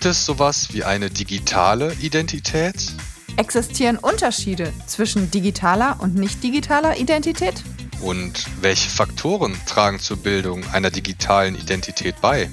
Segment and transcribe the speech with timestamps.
[0.00, 2.94] Gibt es sowas wie eine digitale Identität?
[3.36, 7.62] Existieren Unterschiede zwischen digitaler und nicht digitaler Identität?
[8.00, 12.48] Und welche Faktoren tragen zur Bildung einer digitalen Identität bei?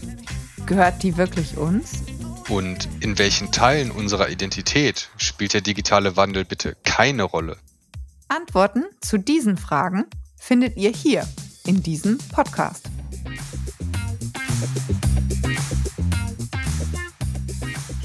[0.66, 2.04] Gehört die wirklich uns?
[2.50, 7.56] Und in welchen Teilen unserer Identität spielt der digitale Wandel bitte keine Rolle?
[8.28, 10.04] Antworten zu diesen Fragen
[10.38, 11.26] findet ihr hier
[11.66, 12.90] in diesem Podcast.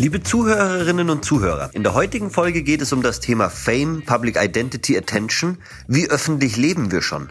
[0.03, 4.37] Liebe Zuhörerinnen und Zuhörer, in der heutigen Folge geht es um das Thema Fame, Public
[4.37, 5.59] Identity, Attention.
[5.87, 7.31] Wie öffentlich leben wir schon?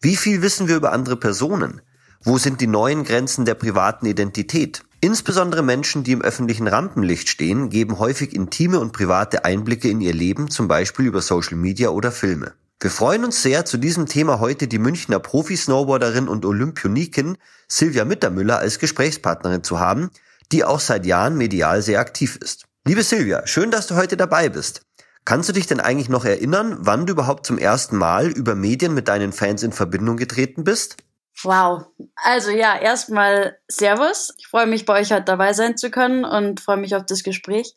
[0.00, 1.82] Wie viel wissen wir über andere Personen?
[2.22, 4.82] Wo sind die neuen Grenzen der privaten Identität?
[5.02, 10.14] Insbesondere Menschen, die im öffentlichen Rampenlicht stehen, geben häufig intime und private Einblicke in ihr
[10.14, 12.54] Leben, zum Beispiel über Social Media oder Filme.
[12.80, 17.36] Wir freuen uns sehr, zu diesem Thema heute die Münchner Profi-Snowboarderin und Olympionikin
[17.68, 20.08] Silvia Mittermüller als Gesprächspartnerin zu haben,
[20.52, 22.64] die auch seit Jahren medial sehr aktiv ist.
[22.86, 24.82] Liebe Silvia, schön, dass du heute dabei bist.
[25.24, 28.94] Kannst du dich denn eigentlich noch erinnern, wann du überhaupt zum ersten Mal über Medien
[28.94, 30.98] mit deinen Fans in Verbindung getreten bist?
[31.42, 31.86] Wow.
[32.14, 34.32] Also ja, erstmal Servus.
[34.38, 37.24] Ich freue mich, bei euch heute dabei sein zu können und freue mich auf das
[37.24, 37.74] Gespräch.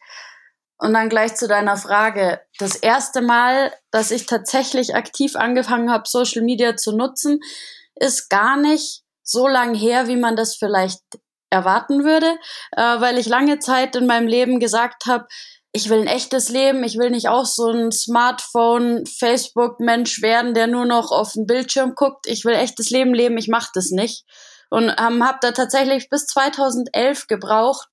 [0.77, 2.39] Und dann gleich zu deiner Frage.
[2.59, 7.39] Das erste Mal, dass ich tatsächlich aktiv angefangen habe, Social Media zu nutzen,
[7.95, 11.01] ist gar nicht so lang her, wie man das vielleicht
[11.49, 12.37] erwarten würde,
[12.71, 15.27] äh, weil ich lange Zeit in meinem Leben gesagt habe,
[15.71, 20.67] ich will ein echtes Leben, ich will nicht auch so ein Smartphone, Facebook-Mensch werden, der
[20.67, 22.25] nur noch auf den Bildschirm guckt.
[22.25, 24.25] Ich will echtes Leben leben, ich mache das nicht.
[24.71, 27.87] Und ähm, habe da tatsächlich bis 2011 gebraucht,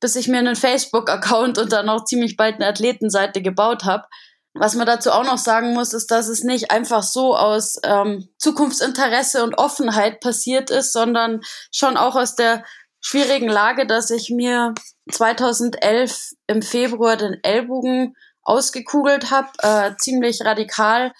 [0.00, 4.04] bis ich mir einen Facebook-Account und dann auch ziemlich bald eine Athletenseite gebaut habe.
[4.52, 8.28] Was man dazu auch noch sagen muss, ist, dass es nicht einfach so aus ähm,
[8.38, 11.40] Zukunftsinteresse und Offenheit passiert ist, sondern
[11.72, 12.64] schon auch aus der
[13.04, 14.74] schwierigen Lage, dass ich mir
[15.12, 21.12] 2011 im Februar den Ellbogen ausgekugelt habe, äh, ziemlich radikal.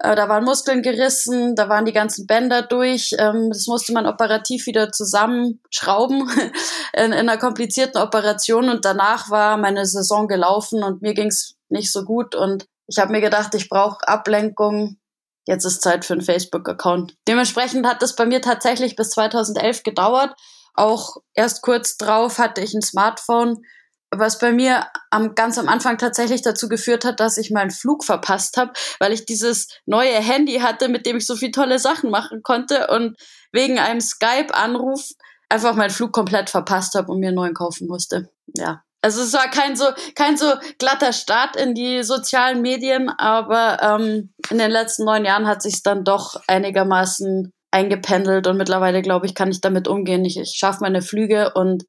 [0.00, 3.14] Äh, da waren Muskeln gerissen, da waren die ganzen Bänder durch.
[3.18, 6.28] Ähm, das musste man operativ wieder zusammenschrauben
[6.92, 8.68] in, in einer komplizierten Operation.
[8.68, 12.34] Und danach war meine Saison gelaufen und mir ging's nicht so gut.
[12.34, 14.98] Und ich habe mir gedacht, ich brauche Ablenkung.
[15.46, 17.14] Jetzt ist Zeit für einen Facebook-Account.
[17.26, 20.34] Dementsprechend hat es bei mir tatsächlich bis 2011 gedauert
[20.78, 23.62] auch erst kurz drauf hatte ich ein Smartphone,
[24.10, 28.04] was bei mir am, ganz am Anfang tatsächlich dazu geführt hat, dass ich meinen Flug
[28.04, 32.10] verpasst habe, weil ich dieses neue Handy hatte, mit dem ich so viele tolle Sachen
[32.10, 33.16] machen konnte und
[33.52, 35.10] wegen einem Skype-Anruf
[35.50, 38.30] einfach meinen Flug komplett verpasst habe und mir einen neuen kaufen musste.
[38.56, 38.82] Ja.
[39.00, 39.86] Also es war kein so,
[40.16, 45.46] kein so glatter Start in die sozialen Medien, aber ähm, in den letzten neun Jahren
[45.46, 50.24] hat sich dann doch einigermaßen eingependelt und mittlerweile glaube ich, kann ich damit umgehen.
[50.24, 51.84] Ich, ich schaffe meine Flüge und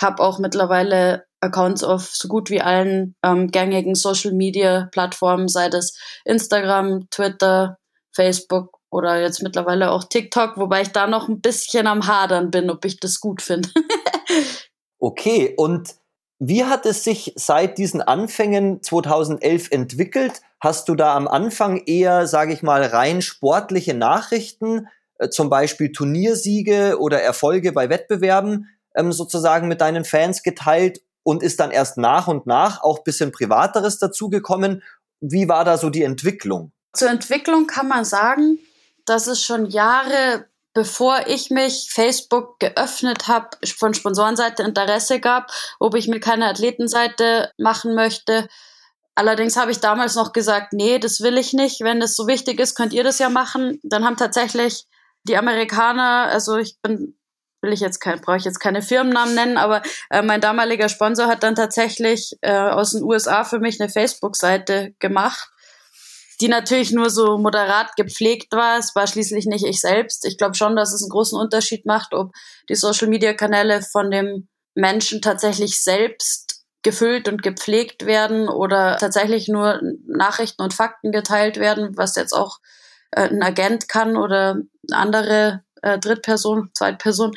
[0.00, 5.68] habe auch mittlerweile Accounts auf so gut wie allen ähm, gängigen Social Media Plattformen, sei
[5.68, 7.78] das Instagram, Twitter,
[8.12, 12.70] Facebook oder jetzt mittlerweile auch TikTok, wobei ich da noch ein bisschen am Hadern bin,
[12.70, 13.68] ob ich das gut finde.
[14.98, 15.94] okay, und
[16.40, 20.40] wie hat es sich seit diesen Anfängen 2011 entwickelt?
[20.60, 25.92] Hast du da am Anfang eher, sage ich mal, rein sportliche Nachrichten äh, zum Beispiel
[25.92, 31.98] Turniersiege oder Erfolge bei Wettbewerben ähm, sozusagen mit deinen Fans geteilt und ist dann erst
[31.98, 34.82] nach und nach auch bisschen Privateres dazugekommen.
[35.20, 36.72] Wie war da so die Entwicklung?
[36.94, 38.58] Zur Entwicklung kann man sagen,
[39.04, 40.46] dass es schon Jahre
[40.78, 47.50] bevor ich mich Facebook geöffnet habe, von Sponsorenseite Interesse gab, ob ich mir keine Athletenseite
[47.58, 48.48] machen möchte.
[49.16, 51.80] Allerdings habe ich damals noch gesagt, nee, das will ich nicht.
[51.80, 53.80] Wenn das so wichtig ist, könnt ihr das ja machen.
[53.82, 54.86] Dann haben tatsächlich
[55.24, 57.18] die Amerikaner, also ich bin
[57.60, 61.26] will ich jetzt kein, brauche ich jetzt keine Firmennamen nennen, aber äh, mein damaliger Sponsor
[61.26, 65.50] hat dann tatsächlich äh, aus den USA für mich eine Facebook-Seite gemacht,
[66.40, 68.78] die natürlich nur so moderat gepflegt war.
[68.78, 70.24] Es war schließlich nicht ich selbst.
[70.24, 72.32] Ich glaube schon, dass es einen großen Unterschied macht, ob
[72.68, 80.62] die Social-Media-Kanäle von dem Menschen tatsächlich selbst gefüllt und gepflegt werden oder tatsächlich nur Nachrichten
[80.62, 82.58] und Fakten geteilt werden, was jetzt auch
[83.12, 84.58] ein Agent kann oder
[84.90, 87.32] andere äh, Drittperson, Zweitperson.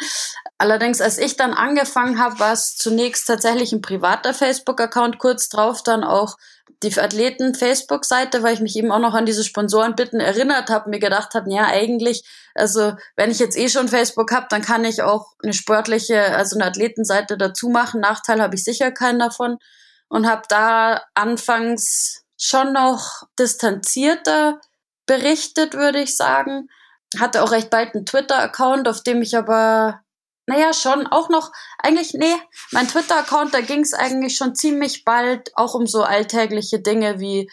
[0.57, 5.83] Allerdings, als ich dann angefangen habe, war es zunächst tatsächlich ein privater Facebook-Account, kurz drauf
[5.83, 6.38] dann auch
[6.83, 11.35] die Athleten-Facebook-Seite, weil ich mich eben auch noch an diese Sponsorenbitten erinnert habe, mir gedacht
[11.35, 12.24] habe, ja, eigentlich,
[12.56, 16.56] also wenn ich jetzt eh schon Facebook habe, dann kann ich auch eine sportliche, also
[16.56, 18.01] eine Athletenseite dazu machen.
[18.01, 19.57] Nachteil habe ich sicher keinen davon
[20.09, 24.59] und habe da anfangs schon noch distanzierter
[25.11, 26.69] berichtet, würde ich sagen.
[27.19, 29.99] Hatte auch recht bald einen Twitter-Account, auf dem ich aber
[30.47, 32.35] naja, schon auch noch, eigentlich, nee,
[32.71, 37.49] mein Twitter-Account, da ging es eigentlich schon ziemlich bald auch um so alltägliche Dinge wie,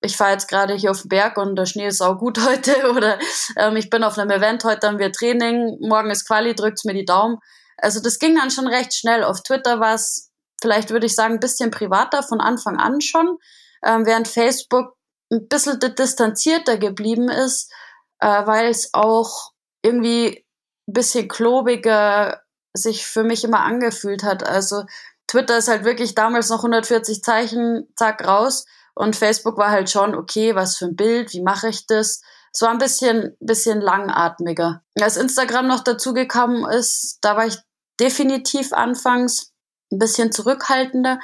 [0.00, 2.90] ich fahre jetzt gerade hier auf den Berg und der Schnee ist auch gut heute
[2.90, 3.18] oder
[3.56, 6.94] ähm, ich bin auf einem Event, heute haben wir Training, morgen ist Quali, drückt's mir
[6.94, 7.38] die Daumen.
[7.78, 9.22] Also das ging dann schon recht schnell.
[9.22, 10.30] Auf Twitter war es,
[10.60, 13.38] vielleicht würde ich sagen, ein bisschen privater von Anfang an schon,
[13.84, 14.95] ähm, während Facebook
[15.30, 17.72] ein bisschen distanzierter geblieben ist,
[18.20, 19.52] äh, weil es auch
[19.82, 20.44] irgendwie
[20.88, 22.42] ein bisschen klobiger
[22.74, 24.46] sich für mich immer angefühlt hat.
[24.46, 24.84] Also
[25.26, 28.66] Twitter ist halt wirklich damals noch 140 Zeichen, zack, raus.
[28.94, 32.22] Und Facebook war halt schon, okay, was für ein Bild, wie mache ich das?
[32.52, 34.82] Es war ein bisschen, bisschen langatmiger.
[35.00, 37.58] Als Instagram noch dazugekommen ist, da war ich
[38.00, 39.52] definitiv anfangs
[39.92, 41.18] ein bisschen zurückhaltender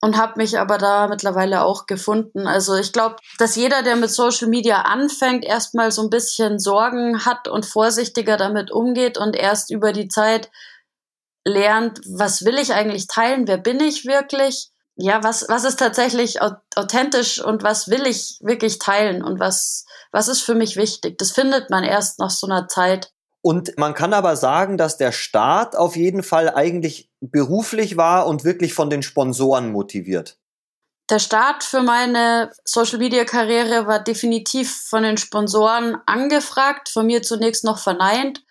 [0.00, 2.46] und habe mich aber da mittlerweile auch gefunden.
[2.46, 7.24] Also ich glaube, dass jeder, der mit Social Media anfängt, erstmal so ein bisschen Sorgen
[7.26, 10.50] hat und vorsichtiger damit umgeht und erst über die Zeit
[11.44, 16.40] lernt, was will ich eigentlich teilen, wer bin ich wirklich, ja, was, was ist tatsächlich
[16.42, 21.18] authentisch und was will ich wirklich teilen und was, was ist für mich wichtig.
[21.18, 23.12] Das findet man erst nach so einer Zeit.
[23.42, 28.44] Und man kann aber sagen, dass der Start auf jeden Fall eigentlich beruflich war und
[28.44, 30.38] wirklich von den Sponsoren motiviert.
[31.10, 37.78] Der Start für meine Social-Media-Karriere war definitiv von den Sponsoren angefragt, von mir zunächst noch
[37.78, 38.44] verneint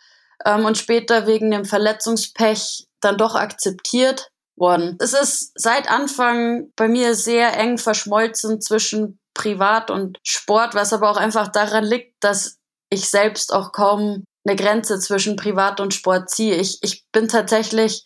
[0.46, 4.98] ähm, und später wegen dem Verletzungspech dann doch akzeptiert worden.
[5.00, 11.10] Es ist seit Anfang bei mir sehr eng verschmolzen zwischen Privat und Sport, was aber
[11.10, 12.58] auch einfach daran liegt, dass
[12.90, 16.56] ich selbst auch kaum eine Grenze zwischen Privat und Sport ziehe.
[16.56, 18.06] Ich, ich bin tatsächlich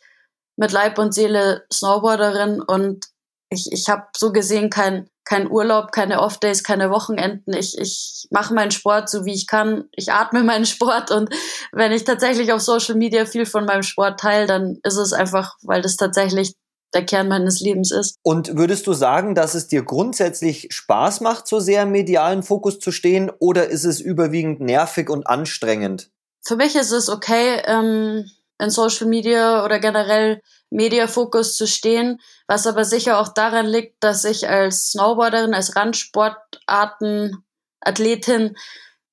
[0.55, 3.05] mit Leib und Seele Snowboarderin und
[3.49, 7.53] ich, ich habe so gesehen kein, kein Urlaub, keine Off-Days, keine Wochenenden.
[7.53, 9.85] Ich, ich mache meinen Sport so, wie ich kann.
[9.91, 11.29] Ich atme meinen Sport und
[11.71, 15.55] wenn ich tatsächlich auf Social Media viel von meinem Sport teile, dann ist es einfach,
[15.61, 16.53] weil das tatsächlich
[16.93, 18.17] der Kern meines Lebens ist.
[18.21, 22.79] Und würdest du sagen, dass es dir grundsätzlich Spaß macht, so sehr im medialen Fokus
[22.79, 26.11] zu stehen, oder ist es überwiegend nervig und anstrengend?
[26.45, 28.29] Für mich ist es okay, ähm,
[28.59, 34.25] in Social Media oder generell Mediafokus zu stehen, was aber sicher auch daran liegt, dass
[34.25, 37.43] ich als Snowboarderin, als Randsportarten,
[37.81, 38.55] Athletin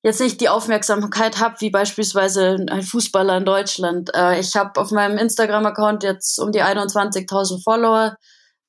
[0.03, 4.09] jetzt nicht die Aufmerksamkeit habe, wie beispielsweise ein Fußballer in Deutschland.
[4.15, 8.15] Äh, ich habe auf meinem Instagram-Account jetzt um die 21.000 Follower.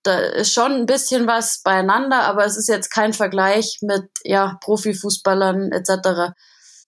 [0.03, 4.59] Da ist schon ein bisschen was beieinander, aber es ist jetzt kein Vergleich mit ja,
[4.61, 6.35] Profifußballern etc.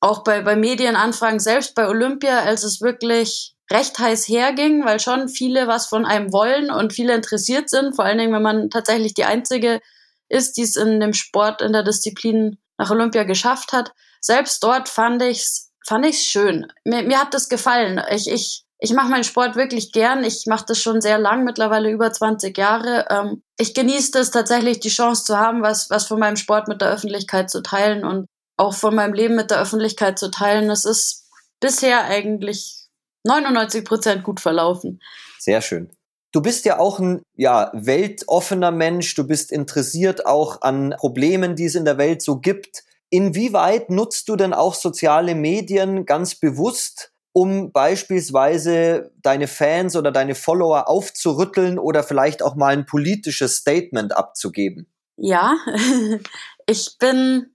[0.00, 5.28] Auch bei, bei Medienanfragen, selbst bei Olympia, als es wirklich recht heiß herging, weil schon
[5.28, 9.14] viele was von einem wollen und viele interessiert sind, vor allen Dingen, wenn man tatsächlich
[9.14, 9.80] die Einzige
[10.28, 13.92] ist, die es in dem Sport, in der Disziplin nach Olympia geschafft hat.
[14.20, 16.66] Selbst dort fand ich's, fand ich's schön.
[16.84, 18.02] Mir, mir hat das gefallen.
[18.10, 20.24] Ich, ich, ich mache meinen Sport wirklich gern.
[20.24, 23.06] Ich mache das schon sehr lang, mittlerweile über 20 Jahre.
[23.10, 26.80] Ähm, ich genieße es tatsächlich, die Chance zu haben, was, was von meinem Sport mit
[26.80, 28.26] der Öffentlichkeit zu teilen und
[28.56, 30.68] auch von meinem Leben mit der Öffentlichkeit zu teilen.
[30.68, 31.28] Das ist
[31.60, 32.83] bisher eigentlich
[33.24, 35.00] 99 Prozent gut verlaufen.
[35.38, 35.90] Sehr schön.
[36.32, 41.66] Du bist ja auch ein ja, weltoffener Mensch, du bist interessiert auch an Problemen, die
[41.66, 42.82] es in der Welt so gibt.
[43.08, 50.34] Inwieweit nutzt du denn auch soziale Medien ganz bewusst, um beispielsweise deine Fans oder deine
[50.34, 54.88] Follower aufzurütteln oder vielleicht auch mal ein politisches Statement abzugeben?
[55.16, 55.56] Ja,
[56.66, 57.53] ich bin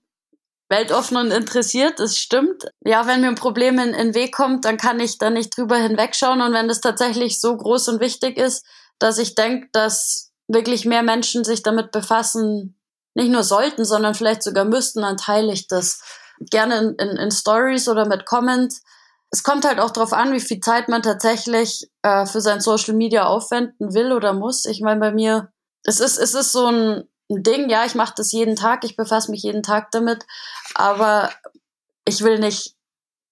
[0.70, 2.70] weltoffen und interessiert, das stimmt.
[2.84, 5.76] Ja, wenn mir ein Problem in, den Weg kommt, dann kann ich da nicht drüber
[5.76, 6.40] hinwegschauen.
[6.40, 8.64] Und wenn es tatsächlich so groß und wichtig ist,
[9.00, 12.78] dass ich denke, dass wirklich mehr Menschen sich damit befassen,
[13.14, 16.00] nicht nur sollten, sondern vielleicht sogar müssten, dann teile ich das
[16.38, 18.80] gerne in, in, in Stories oder mit Comments.
[19.30, 22.94] Es kommt halt auch darauf an, wie viel Zeit man tatsächlich äh, für sein Social
[22.94, 24.64] Media aufwenden will oder muss.
[24.66, 27.70] Ich meine, bei mir, es ist, es ist so ein ein Ding.
[27.70, 30.26] Ja, ich mache das jeden Tag, ich befasse mich jeden Tag damit,
[30.74, 31.30] aber
[32.04, 32.74] ich will nicht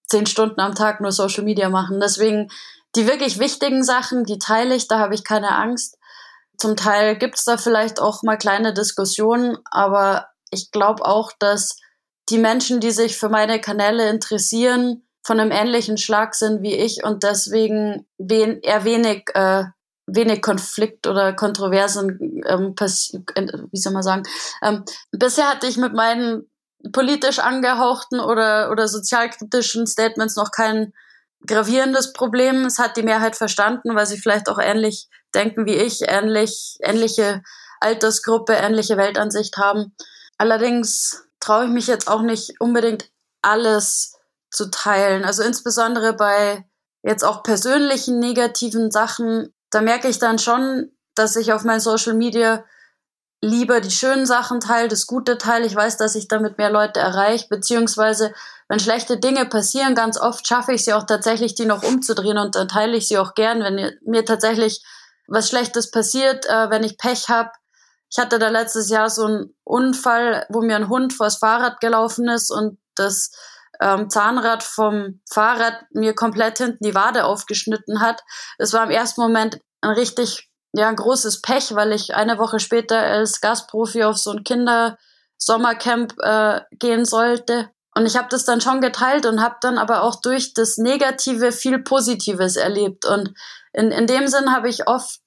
[0.08, 2.00] zehn Stunden am Tag nur Social Media machen.
[2.00, 2.48] Deswegen
[2.94, 5.98] die wirklich wichtigen Sachen, die teile ich, da habe ich keine Angst.
[6.56, 11.76] Zum Teil gibt's da vielleicht auch mal kleine Diskussionen, aber ich glaube auch, dass
[12.30, 17.04] die Menschen, die sich für meine Kanäle interessieren, von einem ähnlichen Schlag sind wie ich
[17.04, 19.64] und deswegen wen eher wenig äh,
[20.08, 24.22] wenig Konflikt oder Kontroversen, ähm, wie soll man sagen.
[24.62, 26.48] Ähm, bisher hatte ich mit meinen
[26.92, 30.92] politisch angehauchten oder, oder sozialkritischen Statements noch kein
[31.46, 32.64] gravierendes Problem.
[32.64, 37.42] Es hat die Mehrheit verstanden, weil sie vielleicht auch ähnlich denken wie ich, ähnlich, ähnliche
[37.80, 39.94] Altersgruppe, ähnliche Weltansicht haben.
[40.38, 43.10] Allerdings traue ich mich jetzt auch nicht unbedingt
[43.42, 44.16] alles
[44.50, 45.24] zu teilen.
[45.24, 46.64] Also insbesondere bei
[47.02, 52.14] jetzt auch persönlichen negativen Sachen, da merke ich dann schon, dass ich auf meinen Social
[52.14, 52.64] Media
[53.40, 55.66] lieber die schönen Sachen teile, das gute teile.
[55.66, 58.34] Ich weiß, dass ich damit mehr Leute erreiche, beziehungsweise
[58.68, 62.54] wenn schlechte Dinge passieren, ganz oft schaffe ich sie auch tatsächlich, die noch umzudrehen und
[62.54, 64.82] dann teile ich sie auch gern, wenn mir tatsächlich
[65.26, 67.50] was Schlechtes passiert, äh, wenn ich Pech habe.
[68.10, 72.28] Ich hatte da letztes Jahr so einen Unfall, wo mir ein Hund vors Fahrrad gelaufen
[72.28, 73.30] ist und das
[73.80, 78.22] ähm, Zahnrad vom Fahrrad mir komplett hinten die Wade aufgeschnitten hat.
[78.58, 82.60] Es war im ersten Moment ein richtig, ja, ein großes Pech, weil ich eine Woche
[82.60, 87.70] später als Gastprofi auf so ein Kinder-Sommercamp äh, gehen sollte.
[87.94, 91.52] Und ich habe das dann schon geteilt und habe dann aber auch durch das Negative
[91.52, 93.04] viel Positives erlebt.
[93.04, 93.32] Und
[93.72, 95.20] in, in dem Sinn habe ich oft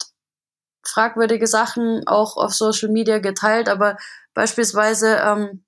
[0.83, 3.97] fragwürdige Sachen auch auf Social Media geteilt, aber
[4.33, 5.63] beispielsweise ähm,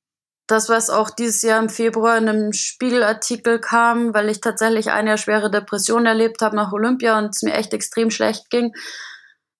[0.47, 5.17] das, was auch dieses Jahr im Februar in einem Spiegelartikel kam, weil ich tatsächlich eine
[5.17, 8.73] schwere Depression erlebt habe nach Olympia und es mir echt extrem schlecht ging.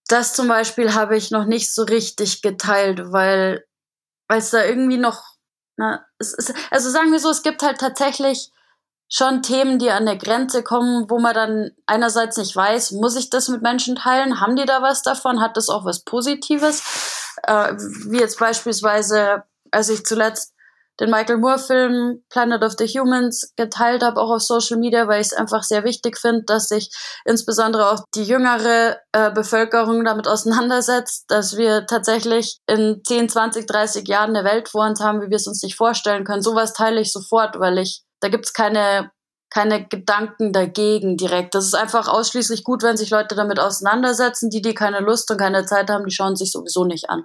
[0.08, 3.64] Das zum Beispiel habe ich noch nicht so richtig geteilt, weil
[4.28, 5.22] weil es da irgendwie noch,
[5.78, 8.52] na, es ist, also sagen wir so, es gibt halt tatsächlich
[9.10, 13.30] schon Themen, die an der Grenze kommen, wo man dann einerseits nicht weiß, muss ich
[13.30, 14.40] das mit Menschen teilen?
[14.40, 15.40] Haben die da was davon?
[15.40, 17.36] Hat das auch was Positives?
[17.44, 17.74] Äh,
[18.08, 20.53] wie jetzt beispielsweise, als ich zuletzt
[21.00, 25.28] den Michael Moore-Film Planet of the Humans geteilt habe, auch auf Social Media, weil ich
[25.28, 26.90] es einfach sehr wichtig finde, dass sich
[27.26, 34.08] insbesondere auch die jüngere äh, Bevölkerung damit auseinandersetzt, dass wir tatsächlich in 10, 20, 30
[34.08, 36.44] Jahren eine Welt vor uns haben, wie wir es uns nicht vorstellen können.
[36.44, 39.12] Sowas teile ich sofort, weil ich, da gibt's keine
[39.54, 41.54] keine Gedanken dagegen direkt.
[41.54, 44.50] Das ist einfach ausschließlich gut, wenn sich Leute damit auseinandersetzen.
[44.50, 47.24] Die, die keine Lust und keine Zeit haben, die schauen sich sowieso nicht an.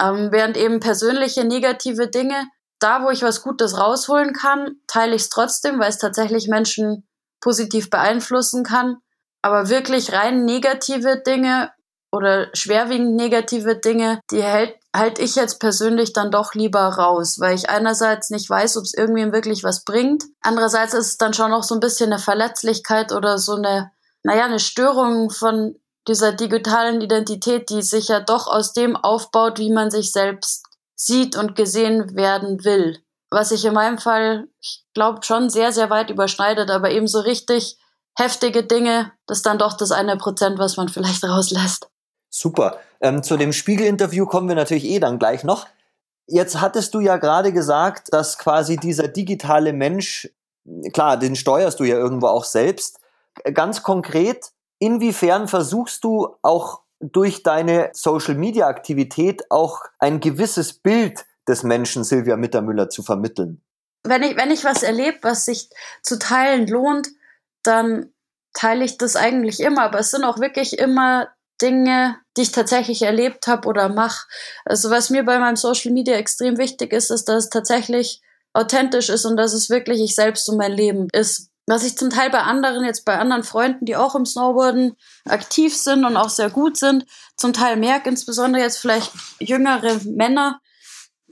[0.00, 2.48] Ähm, während eben persönliche negative Dinge
[2.80, 7.08] da, wo ich was Gutes rausholen kann, teile ich es trotzdem, weil es tatsächlich Menschen
[7.40, 8.98] positiv beeinflussen kann.
[9.42, 11.70] Aber wirklich rein negative Dinge
[12.10, 17.54] oder schwerwiegend negative Dinge, die hält, halt ich jetzt persönlich dann doch lieber raus, weil
[17.54, 20.24] ich einerseits nicht weiß, ob es irgendwem wirklich was bringt.
[20.40, 23.92] Andererseits ist es dann schon noch so ein bisschen eine Verletzlichkeit oder so eine,
[24.22, 25.76] naja, eine Störung von
[26.08, 30.64] dieser digitalen Identität, die sich ja doch aus dem aufbaut, wie man sich selbst
[30.98, 32.98] sieht und gesehen werden will.
[33.30, 37.20] Was sich in meinem Fall, ich glaube, schon sehr, sehr weit überschneidet, aber eben so
[37.20, 37.78] richtig
[38.16, 41.88] heftige Dinge, das dann doch das eine Prozent, was man vielleicht rauslässt.
[42.30, 42.78] Super.
[43.00, 45.66] Ähm, zu dem Spiegel-Interview kommen wir natürlich eh dann gleich noch.
[46.26, 50.28] Jetzt hattest du ja gerade gesagt, dass quasi dieser digitale Mensch,
[50.92, 53.00] klar, den steuerst du ja irgendwo auch selbst.
[53.54, 62.04] Ganz konkret, inwiefern versuchst du auch durch deine Social-Media-Aktivität auch ein gewisses Bild des Menschen
[62.04, 63.62] Silvia Mittermüller zu vermitteln?
[64.04, 65.70] Wenn ich, wenn ich was erlebe, was sich
[66.02, 67.08] zu teilen lohnt,
[67.62, 68.12] dann
[68.52, 69.82] teile ich das eigentlich immer.
[69.82, 71.28] Aber es sind auch wirklich immer
[71.60, 74.26] Dinge, die ich tatsächlich erlebt habe oder mache.
[74.64, 79.08] Also was mir bei meinem Social Media extrem wichtig ist, ist, dass es tatsächlich authentisch
[79.08, 82.30] ist und dass es wirklich ich selbst und mein Leben ist was ich zum Teil
[82.30, 84.96] bei anderen, jetzt bei anderen Freunden, die auch im Snowboarden
[85.26, 87.04] aktiv sind und auch sehr gut sind,
[87.36, 90.60] zum Teil merke, insbesondere jetzt vielleicht jüngere Männer,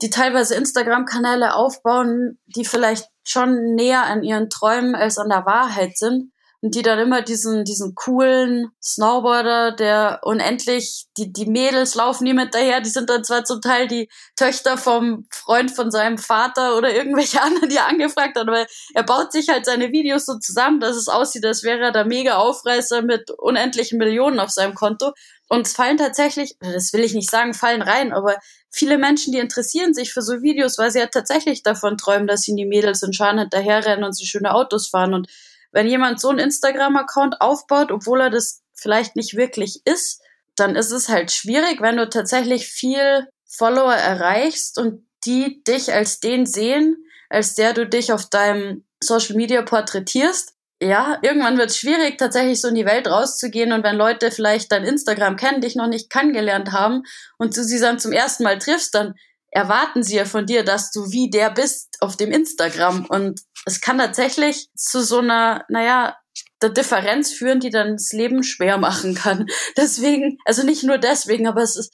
[0.01, 5.97] die teilweise Instagram-Kanäle aufbauen, die vielleicht schon näher an ihren Träumen als an der Wahrheit
[5.97, 12.25] sind und die dann immer diesen, diesen coolen Snowboarder, der unendlich, die, die Mädels laufen
[12.25, 16.75] ihm hinterher, die sind dann zwar zum Teil die Töchter vom Freund von seinem Vater
[16.75, 20.39] oder irgendwelche anderen, die er angefragt hat, aber er baut sich halt seine Videos so
[20.39, 24.73] zusammen, dass es aussieht, als wäre er der mega Aufreißer mit unendlichen Millionen auf seinem
[24.73, 25.13] Konto.
[25.49, 28.35] Und es fallen tatsächlich, das will ich nicht sagen, fallen rein, aber
[28.69, 32.47] viele Menschen, die interessieren sich für so Videos, weil sie ja tatsächlich davon träumen, dass
[32.47, 35.29] ihnen die Mädels in Scharen hinterherrennen und sie schöne Autos fahren und
[35.77, 40.23] wenn jemand so einen Instagram-Account aufbaut, obwohl er das vielleicht nicht wirklich ist,
[40.55, 46.19] dann ist es halt schwierig, wenn du tatsächlich viel Follower erreichst und die dich als
[46.19, 46.97] den sehen,
[47.29, 50.55] als der du dich auf deinem Social Media porträtierst.
[50.81, 54.71] Ja, irgendwann wird es schwierig, tatsächlich so in die Welt rauszugehen und wenn Leute vielleicht
[54.71, 57.03] dein Instagram kennen, dich noch nicht kennengelernt haben
[57.37, 59.13] und du sie dann zum ersten Mal triffst, dann
[59.51, 63.05] erwarten sie ja von dir, dass du wie der bist auf dem Instagram.
[63.05, 66.15] Und es kann tatsächlich zu so einer, naja,
[66.61, 69.45] der Differenz führen, die dann das Leben schwer machen kann.
[69.77, 71.93] Deswegen, also nicht nur deswegen, aber es ist,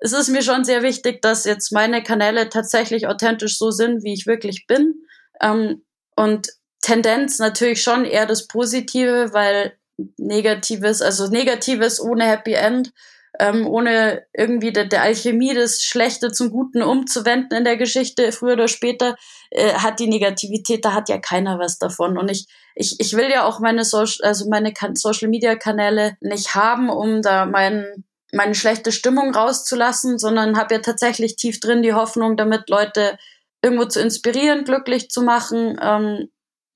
[0.00, 4.12] es ist mir schon sehr wichtig, dass jetzt meine Kanäle tatsächlich authentisch so sind, wie
[4.12, 4.94] ich wirklich bin.
[5.40, 5.82] Ähm,
[6.14, 6.48] und
[6.82, 9.72] Tendenz natürlich schon eher das Positive, weil
[10.18, 12.92] Negatives, also Negatives ohne Happy End
[13.40, 18.54] ähm, ohne irgendwie der, der Alchemie das Schlechte zum Guten umzuwenden in der Geschichte, früher
[18.54, 19.16] oder später,
[19.50, 22.18] äh, hat die Negativität, da hat ja keiner was davon.
[22.18, 26.54] Und ich, ich, ich will ja auch meine, Social, also meine Social Media Kanäle nicht
[26.54, 31.94] haben, um da meinen meine schlechte Stimmung rauszulassen, sondern habe ja tatsächlich tief drin die
[31.94, 33.16] Hoffnung, damit Leute
[33.62, 36.28] irgendwo zu inspirieren, glücklich zu machen, ähm,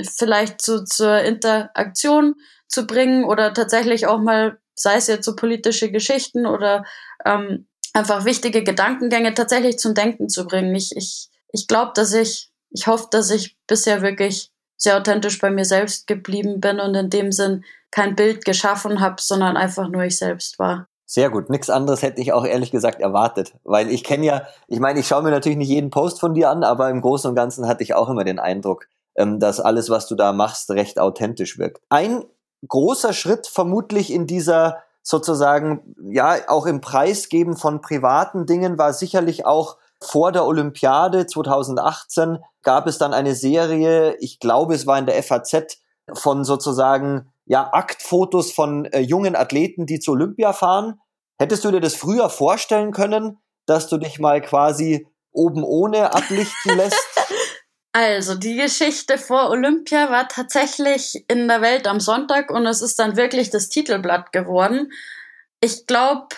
[0.03, 2.37] vielleicht zu, zur Interaktion
[2.69, 6.85] zu bringen oder tatsächlich auch mal, sei es jetzt so politische Geschichten oder
[7.25, 10.75] ähm, einfach wichtige Gedankengänge tatsächlich zum Denken zu bringen.
[10.75, 15.51] Ich, ich, ich glaube, dass ich, ich hoffe, dass ich bisher wirklich sehr authentisch bei
[15.51, 20.03] mir selbst geblieben bin und in dem Sinn kein Bild geschaffen habe, sondern einfach nur
[20.03, 20.89] ich selbst war.
[21.11, 21.49] Sehr gut.
[21.49, 23.55] Nichts anderes hätte ich auch ehrlich gesagt erwartet.
[23.65, 26.51] Weil ich kenne ja, ich meine, ich schaue mir natürlich nicht jeden Post von dir
[26.51, 29.89] an, aber im Großen und Ganzen hatte ich auch immer den Eindruck, ähm, dass alles,
[29.89, 31.81] was du da machst, recht authentisch wirkt.
[31.89, 32.25] Ein
[32.67, 39.47] großer Schritt vermutlich in dieser sozusagen, ja, auch im Preisgeben von privaten Dingen war sicherlich
[39.47, 45.07] auch vor der Olympiade 2018 gab es dann eine Serie, ich glaube, es war in
[45.07, 45.79] der FAZ,
[46.13, 51.01] von sozusagen ja, Aktfotos von äh, jungen Athleten, die zu Olympia fahren.
[51.39, 56.77] Hättest du dir das früher vorstellen können, dass du dich mal quasi oben ohne ablichten
[56.77, 57.08] lässt?
[57.93, 62.99] Also, die Geschichte vor Olympia war tatsächlich in der Welt am Sonntag und es ist
[62.99, 64.93] dann wirklich das Titelblatt geworden.
[65.61, 66.29] Ich glaube,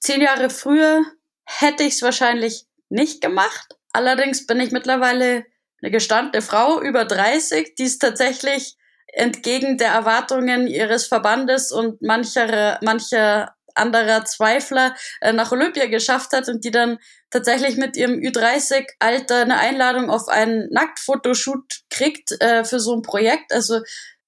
[0.00, 1.02] zehn Jahre früher
[1.44, 3.76] hätte ich es wahrscheinlich nicht gemacht.
[3.92, 5.44] Allerdings bin ich mittlerweile
[5.82, 8.76] eine gestandene Frau über 30, die es tatsächlich
[9.12, 16.48] entgegen der Erwartungen ihres Verbandes und mancher, mancher anderer Zweifler äh, nach Olympia geschafft hat
[16.48, 16.98] und die dann
[17.30, 23.52] tatsächlich mit ihrem Ü30-Alter eine Einladung auf einen Nacktfotoshoot kriegt äh, für so ein Projekt.
[23.52, 23.80] Also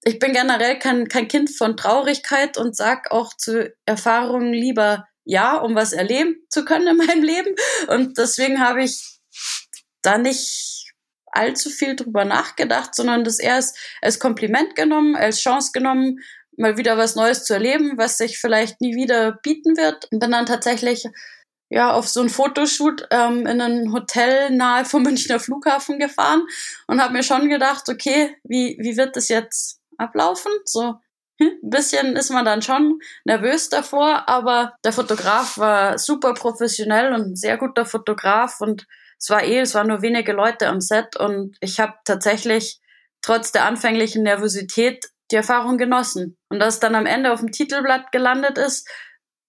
[0.04, 5.56] ich bin generell kein, kein Kind von Traurigkeit und sag auch zu Erfahrungen lieber ja,
[5.56, 7.54] um was erleben zu können in meinem Leben.
[7.88, 9.20] Und deswegen habe ich
[10.02, 10.92] da nicht
[11.26, 16.18] allzu viel drüber nachgedacht, sondern das als, als Kompliment genommen, als Chance genommen,
[16.56, 20.08] mal wieder was Neues zu erleben, was sich vielleicht nie wieder bieten wird.
[20.10, 21.06] Und bin dann tatsächlich
[21.70, 26.46] ja auf so ein Fotoshoot ähm, in ein Hotel nahe vom Münchner Flughafen gefahren
[26.86, 30.52] und habe mir schon gedacht, okay, wie, wie wird das jetzt ablaufen?
[30.64, 31.00] So
[31.40, 37.12] hm, ein bisschen ist man dann schon nervös davor, aber der Fotograf war super professionell
[37.12, 38.86] und ein sehr guter Fotograf und
[39.18, 42.80] es war eh, es waren nur wenige Leute am Set und ich habe tatsächlich
[43.22, 46.36] trotz der anfänglichen Nervosität die Erfahrung genossen.
[46.48, 48.88] Und dass dann am Ende auf dem Titelblatt gelandet ist,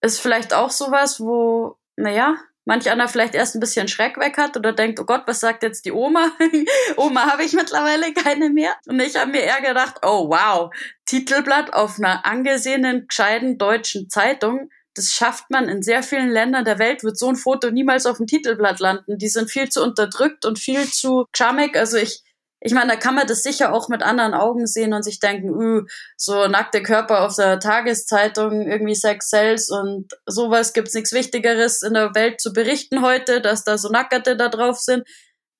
[0.02, 2.36] ist vielleicht auch sowas, wo, naja,
[2.66, 5.64] manch einer vielleicht erst ein bisschen Schreck weg hat oder denkt, oh Gott, was sagt
[5.64, 6.32] jetzt die Oma?
[6.98, 8.76] Oma habe ich mittlerweile keine mehr.
[8.88, 10.74] Und ich habe mir eher gedacht, oh wow,
[11.06, 16.80] Titelblatt auf einer angesehenen, gescheiten deutschen Zeitung das schafft man in sehr vielen Ländern der
[16.80, 19.18] Welt, wird so ein Foto niemals auf dem Titelblatt landen.
[19.18, 21.76] Die sind viel zu unterdrückt und viel zu charmig.
[21.76, 22.24] Also ich,
[22.66, 25.52] ich meine, da kann man das sicher auch mit anderen Augen sehen und sich denken,
[25.52, 25.86] uh,
[26.18, 31.94] so nackte Körper auf der Tageszeitung, irgendwie Sex Sales und sowas gibt's nichts Wichtigeres in
[31.94, 35.08] der Welt zu berichten heute, dass da so Nackerte da drauf sind.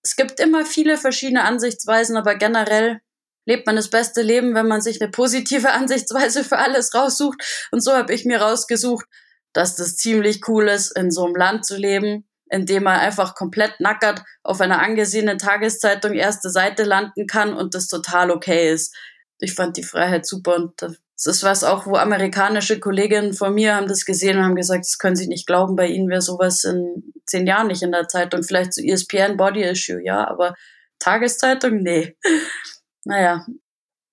[0.02, 3.02] Es gibt immer viele verschiedene Ansichtsweisen, aber generell
[3.46, 7.70] lebt man das beste Leben, wenn man sich eine positive Ansichtsweise für alles raussucht.
[7.70, 9.06] Und so habe ich mir rausgesucht,
[9.54, 13.36] dass das ziemlich cool ist, in so einem Land zu leben, in dem man einfach
[13.36, 18.96] komplett nackert auf einer angesehenen Tageszeitung erste Seite landen kann und das total okay ist.
[19.40, 23.76] Ich fand die Freiheit super und das ist was auch, wo amerikanische Kolleginnen von mir
[23.76, 26.64] haben das gesehen und haben gesagt, das können sie nicht glauben, bei ihnen wäre sowas
[26.64, 28.42] in zehn Jahren nicht in der Zeitung.
[28.42, 30.56] Vielleicht so ESPN Body Issue, ja, aber
[31.00, 32.16] Tageszeitung, nee.
[33.08, 33.46] Naja.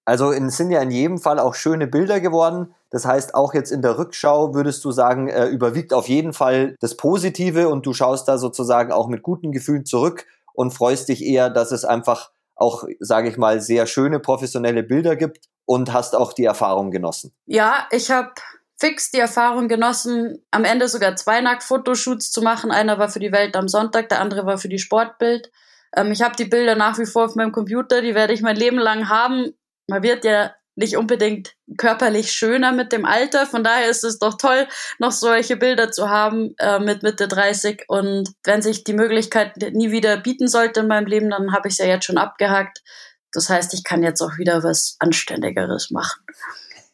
[0.05, 2.75] Also es sind ja in jedem Fall auch schöne Bilder geworden.
[2.91, 6.77] Das heißt, auch jetzt in der Rückschau würdest du sagen, äh, überwiegt auf jeden Fall
[6.81, 11.25] das Positive und du schaust da sozusagen auch mit guten Gefühlen zurück und freust dich
[11.25, 16.15] eher, dass es einfach auch, sage ich mal, sehr schöne professionelle Bilder gibt und hast
[16.15, 17.33] auch die Erfahrung genossen.
[17.47, 18.33] Ja, ich habe
[18.79, 22.73] fix die Erfahrung genossen, am Ende sogar zwei Nacktfotoshoots zu machen.
[22.73, 25.53] Einer war für die Welt am Sonntag, der andere war für die Sportbild.
[25.97, 28.57] Ähm, ich habe die Bilder nach wie vor auf meinem Computer, die werde ich mein
[28.57, 29.55] Leben lang haben.
[29.89, 33.47] Man wird ja nicht unbedingt körperlich schöner mit dem Alter.
[33.47, 34.67] Von daher ist es doch toll,
[34.99, 37.85] noch solche Bilder zu haben äh, mit Mitte 30.
[37.89, 41.75] Und wenn sich die Möglichkeit nie wieder bieten sollte in meinem Leben, dann habe ich
[41.75, 42.83] es ja jetzt schon abgehakt.
[43.33, 46.23] Das heißt, ich kann jetzt auch wieder was Anständigeres machen.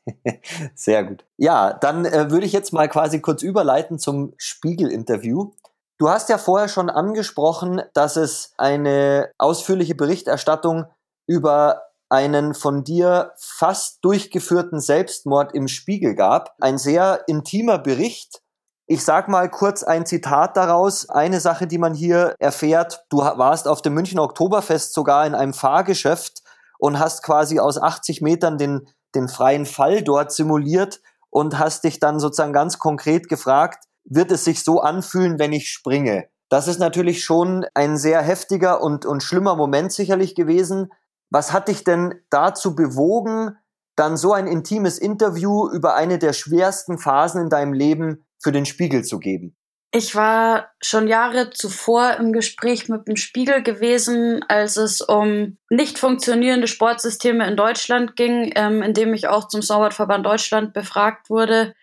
[0.75, 1.25] Sehr gut.
[1.37, 5.53] Ja, dann äh, würde ich jetzt mal quasi kurz überleiten zum Spiegel-Interview.
[5.99, 10.87] Du hast ja vorher schon angesprochen, dass es eine ausführliche Berichterstattung
[11.27, 16.55] über einen von dir fast durchgeführten Selbstmord im Spiegel gab.
[16.61, 18.41] Ein sehr intimer Bericht.
[18.87, 21.09] Ich sag mal kurz ein Zitat daraus.
[21.11, 25.53] Eine Sache, die man hier erfährt, du warst auf dem Münchner Oktoberfest sogar in einem
[25.53, 26.43] Fahrgeschäft
[26.79, 32.01] und hast quasi aus 80 Metern den, den freien Fall dort simuliert und hast dich
[32.01, 36.29] dann sozusagen ganz konkret gefragt, wird es sich so anfühlen, wenn ich springe?
[36.49, 40.91] Das ist natürlich schon ein sehr heftiger und, und schlimmer Moment sicherlich gewesen.
[41.31, 43.57] Was hat dich denn dazu bewogen,
[43.97, 48.65] dann so ein intimes Interview über eine der schwersten Phasen in deinem Leben für den
[48.65, 49.57] Spiegel zu geben?
[49.91, 55.99] Ich war schon Jahre zuvor im Gespräch mit dem Spiegel gewesen, als es um nicht
[55.99, 61.75] funktionierende Sportsysteme in Deutschland ging, ähm, in dem ich auch zum Snowboardverband Deutschland befragt wurde,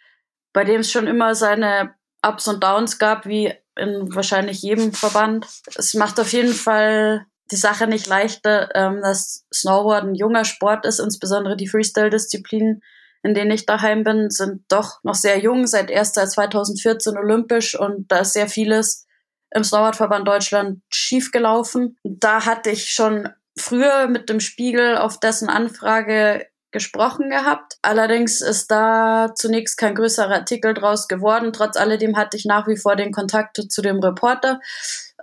[0.53, 5.47] bei dem es schon immer seine Ups und Downs gab, wie in wahrscheinlich jedem Verband.
[5.75, 10.85] Es macht auf jeden Fall die Sache nicht leichter, ähm, dass Snowboard ein junger Sport
[10.85, 12.81] ist, insbesondere die Freestyle-Disziplinen
[13.25, 17.77] in denen ich daheim bin, sind doch noch sehr jung, seit erst seit 2014 olympisch
[17.77, 19.07] und da ist sehr vieles
[19.49, 21.97] im Snowboardverband Deutschland schiefgelaufen.
[22.03, 27.77] Da hatte ich schon früher mit dem Spiegel auf dessen Anfrage gesprochen gehabt.
[27.81, 31.51] Allerdings ist da zunächst kein größerer Artikel draus geworden.
[31.51, 34.59] Trotz alledem hatte ich nach wie vor den Kontakt zu dem Reporter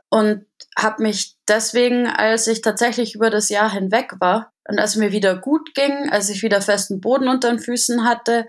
[0.09, 0.45] und
[0.77, 5.37] habe mich deswegen, als ich tatsächlich über das Jahr hinweg war, und als mir wieder
[5.37, 8.49] gut ging, als ich wieder festen Boden unter den Füßen hatte,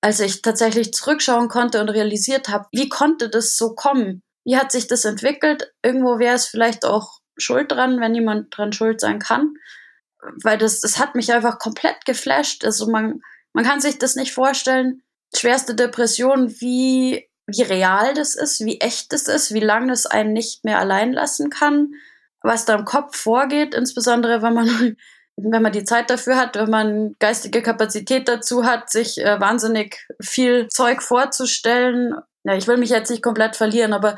[0.00, 4.22] als ich tatsächlich zurückschauen konnte und realisiert habe, wie konnte das so kommen?
[4.44, 5.72] Wie hat sich das entwickelt?
[5.82, 9.54] Irgendwo wäre es vielleicht auch schuld dran, wenn jemand dran schuld sein kann.
[10.42, 12.64] Weil das, das hat mich einfach komplett geflasht.
[12.64, 13.20] Also man,
[13.52, 15.02] man kann sich das nicht vorstellen.
[15.34, 20.32] Schwerste Depression, wie, wie real das ist, wie echt das ist, wie lange das einen
[20.32, 21.94] nicht mehr allein lassen kann,
[22.42, 24.96] was da im Kopf vorgeht, insbesondere wenn man
[25.36, 30.08] wenn man die Zeit dafür hat, wenn man geistige Kapazität dazu hat, sich äh, wahnsinnig
[30.20, 32.14] viel Zeug vorzustellen.
[32.44, 34.16] Ja, ich will mich jetzt nicht komplett verlieren, aber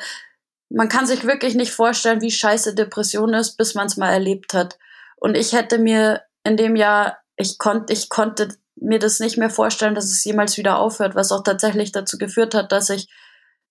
[0.71, 4.55] man kann sich wirklich nicht vorstellen, wie scheiße Depression ist, bis man es mal erlebt
[4.55, 4.79] hat.
[5.17, 9.51] Und ich hätte mir in dem Jahr, ich konnte, ich konnte mir das nicht mehr
[9.51, 13.09] vorstellen, dass es jemals wieder aufhört, was auch tatsächlich dazu geführt hat, dass ich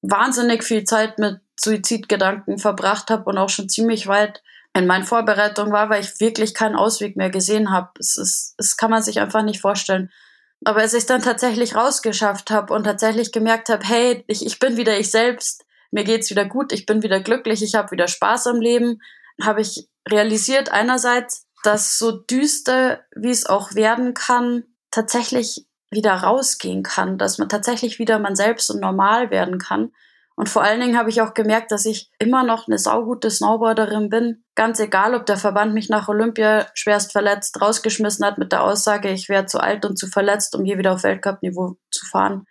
[0.02, 4.44] wahnsinnig viel Zeit mit Suizidgedanken verbracht habe und auch schon ziemlich weit
[4.74, 7.90] in meinen Vorbereitungen war, weil ich wirklich keinen Ausweg mehr gesehen habe.
[8.00, 10.12] Es ist, es kann man sich einfach nicht vorstellen.
[10.66, 14.78] Aber als ich dann tatsächlich rausgeschafft habe und tatsächlich gemerkt habe, hey, ich, ich bin
[14.78, 18.48] wieder ich selbst, mir geht's wieder gut, ich bin wieder glücklich, ich habe wieder Spaß
[18.48, 19.02] am Leben,
[19.42, 26.84] habe ich realisiert einerseits, dass so düster, wie es auch werden kann, tatsächlich wieder rausgehen
[26.84, 29.92] kann, dass man tatsächlich wieder man selbst und normal werden kann
[30.38, 34.10] und vor allen Dingen habe ich auch gemerkt, dass ich immer noch eine saugute Snowboarderin
[34.10, 34.44] bin.
[34.54, 39.10] Ganz egal, ob der Verband mich nach Olympia schwerst verletzt rausgeschmissen hat mit der Aussage,
[39.10, 42.46] ich wäre zu alt und zu verletzt, um je wieder auf Weltcup-Niveau zu fahren.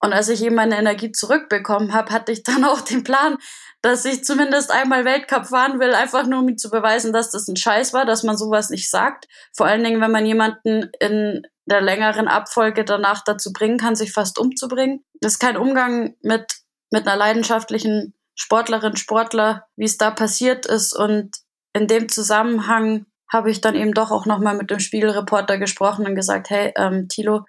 [0.00, 3.38] Und als ich eben meine Energie zurückbekommen habe, hatte ich dann auch den Plan,
[3.80, 7.54] dass ich zumindest einmal Weltcup fahren will, einfach nur um zu beweisen, dass das ein
[7.56, 9.28] Scheiß war, dass man sowas nicht sagt.
[9.56, 14.12] Vor allen Dingen, wenn man jemanden in der längeren Abfolge danach dazu bringen kann, sich
[14.12, 15.04] fast umzubringen.
[15.20, 16.60] Das ist kein Umgang mit
[16.90, 20.94] mit einer leidenschaftlichen Sportlerin, Sportler, wie es da passiert ist.
[20.94, 21.36] Und
[21.72, 26.14] in dem Zusammenhang habe ich dann eben doch auch nochmal mit dem Spiegelreporter gesprochen und
[26.14, 27.44] gesagt, hey, ähm, Tilo,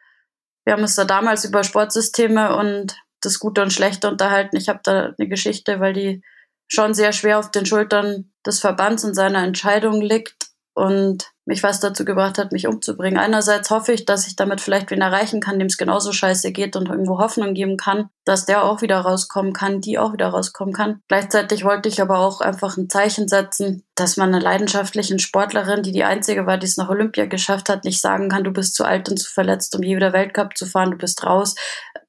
[0.63, 4.57] wir haben uns da damals über Sportsysteme und das Gute und Schlechte unterhalten.
[4.57, 6.21] Ich habe da eine Geschichte, weil die
[6.67, 10.50] schon sehr schwer auf den Schultern des Verbands und seiner Entscheidung liegt
[10.81, 13.19] und mich was dazu gebracht hat, mich umzubringen.
[13.19, 16.75] Einerseits hoffe ich, dass ich damit vielleicht wen erreichen kann, dem es genauso scheiße geht
[16.75, 20.73] und irgendwo Hoffnung geben kann, dass der auch wieder rauskommen kann, die auch wieder rauskommen
[20.73, 21.01] kann.
[21.07, 25.91] Gleichzeitig wollte ich aber auch einfach ein Zeichen setzen, dass man einer leidenschaftlichen Sportlerin, die
[25.91, 28.83] die einzige war, die es nach Olympia geschafft hat, nicht sagen kann, du bist zu
[28.83, 31.53] alt und zu verletzt, um je wieder Weltcup zu fahren, du bist raus.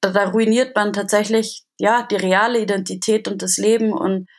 [0.01, 4.31] Da, da ruiniert man tatsächlich, ja, die reale Identität und das Leben und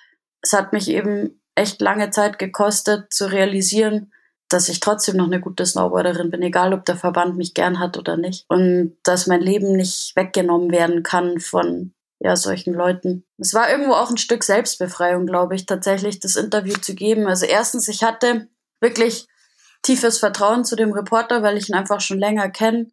[0.41, 4.11] es hat mich eben echt lange Zeit gekostet zu realisieren,
[4.53, 7.97] dass ich trotzdem noch eine gute Snowboarderin bin, egal ob der Verband mich gern hat
[7.97, 8.45] oder nicht.
[8.47, 13.25] Und dass mein Leben nicht weggenommen werden kann von ja, solchen Leuten.
[13.37, 17.27] Es war irgendwo auch ein Stück Selbstbefreiung, glaube ich, tatsächlich das Interview zu geben.
[17.27, 18.47] Also erstens, ich hatte
[18.79, 19.27] wirklich
[19.81, 22.91] tiefes Vertrauen zu dem Reporter, weil ich ihn einfach schon länger kenne,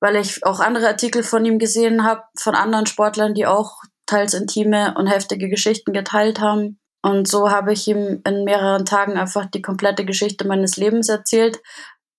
[0.00, 4.34] weil ich auch andere Artikel von ihm gesehen habe, von anderen Sportlern, die auch teils
[4.34, 6.80] intime und heftige Geschichten geteilt haben.
[7.02, 11.60] Und so habe ich ihm in mehreren Tagen einfach die komplette Geschichte meines Lebens erzählt,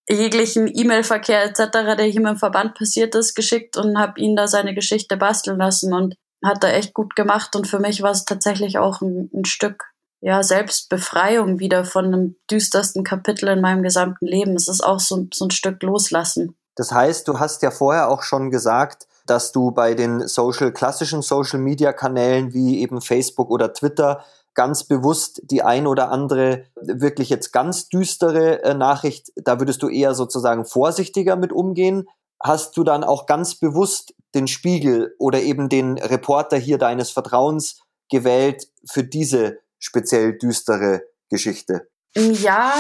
[0.10, 4.76] jeglichen E-Mail-Verkehr etc., der ihm im Verband passiert ist, geschickt und habe ihn da seine
[4.76, 7.56] Geschichte basteln lassen und hat er echt gut gemacht.
[7.56, 9.86] Und für mich war es tatsächlich auch ein, ein Stück
[10.20, 14.56] ja, Selbstbefreiung wieder von einem düstersten Kapitel in meinem gesamten Leben.
[14.56, 16.56] Es ist auch so, so ein Stück Loslassen.
[16.76, 21.22] Das heißt, du hast ja vorher auch schon gesagt, dass du bei den Social, klassischen
[21.22, 27.30] Social Media Kanälen wie eben Facebook oder Twitter ganz bewusst die ein oder andere wirklich
[27.30, 32.08] jetzt ganz düstere äh, Nachricht, da würdest du eher sozusagen vorsichtiger mit umgehen.
[32.42, 37.82] Hast du dann auch ganz bewusst den Spiegel oder eben den Reporter hier deines Vertrauens
[38.10, 41.88] gewählt für diese speziell düstere Geschichte?
[42.16, 42.74] Ja,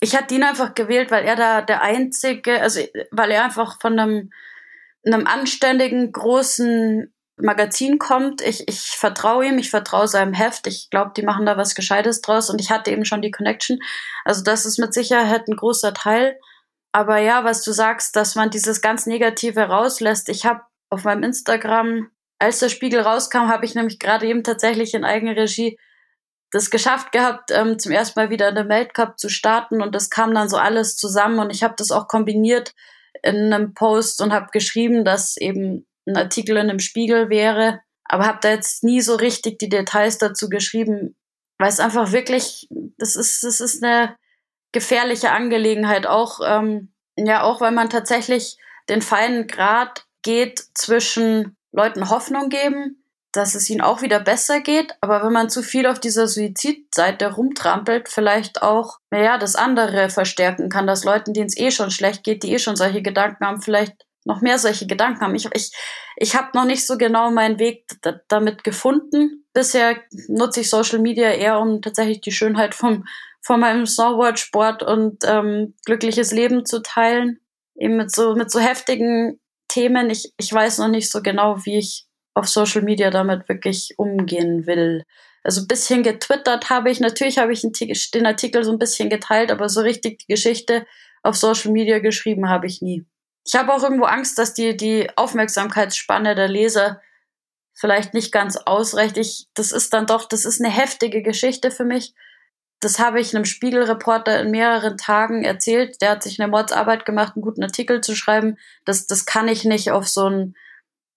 [0.00, 3.98] ich hatte ihn einfach gewählt, weil er da der einzige, also weil er einfach von
[3.98, 4.32] einem,
[5.04, 8.40] einem anständigen, großen Magazin kommt.
[8.40, 10.66] Ich, ich vertraue ihm, ich vertraue seinem Heft.
[10.66, 13.78] Ich glaube, die machen da was Gescheites draus und ich hatte eben schon die Connection.
[14.24, 16.38] Also das ist mit Sicherheit ein großer Teil.
[16.92, 20.28] Aber ja, was du sagst, dass man dieses ganz Negative rauslässt.
[20.28, 24.94] Ich habe auf meinem Instagram, als der Spiegel rauskam, habe ich nämlich gerade eben tatsächlich
[24.94, 25.78] in Eigenregie
[26.50, 30.34] das geschafft gehabt, ähm, zum ersten Mal wieder eine Weltcup zu starten und das kam
[30.34, 32.74] dann so alles zusammen und ich habe das auch kombiniert
[33.22, 38.26] in einem Post und habe geschrieben, dass eben ein Artikel in einem Spiegel wäre, aber
[38.26, 41.16] habe da jetzt nie so richtig die Details dazu geschrieben,
[41.58, 44.16] weil es einfach wirklich, das ist, das ist eine
[44.72, 48.56] gefährliche Angelegenheit, auch, ähm, ja, auch weil man tatsächlich
[48.88, 54.94] den feinen Grad geht zwischen Leuten Hoffnung geben, dass es ihnen auch wieder besser geht,
[55.00, 60.68] aber wenn man zu viel auf dieser Suizidseite rumtrampelt, vielleicht auch, naja, das andere verstärken
[60.68, 63.62] kann, dass Leuten, denen es eh schon schlecht geht, die eh schon solche Gedanken haben,
[63.62, 65.34] vielleicht noch mehr solche Gedanken haben.
[65.34, 65.72] Ich, ich,
[66.16, 67.86] ich habe noch nicht so genau meinen Weg
[68.28, 69.44] damit gefunden.
[69.52, 69.96] Bisher
[70.28, 73.04] nutze ich Social Media eher, um tatsächlich die Schönheit vom,
[73.40, 77.40] von meinem Snowboard-Sport und ähm, glückliches Leben zu teilen.
[77.76, 80.10] Eben mit so, mit so heftigen Themen.
[80.10, 84.66] Ich, ich weiß noch nicht so genau, wie ich auf Social Media damit wirklich umgehen
[84.66, 85.04] will.
[85.42, 89.50] Also ein bisschen getwittert habe ich, natürlich habe ich den Artikel so ein bisschen geteilt,
[89.50, 90.86] aber so richtig die Geschichte
[91.22, 93.06] auf Social Media geschrieben habe ich nie
[93.52, 97.00] ich habe auch irgendwo Angst, dass die, die Aufmerksamkeitsspanne der Leser
[97.74, 99.16] vielleicht nicht ganz ausreicht.
[99.16, 102.14] Ich, das ist dann doch, das ist eine heftige Geschichte für mich.
[102.78, 106.00] Das habe ich einem Spiegelreporter in mehreren Tagen erzählt.
[106.00, 108.56] Der hat sich eine Mordsarbeit gemacht, einen guten Artikel zu schreiben.
[108.84, 110.54] Das, das kann ich nicht auf so ein,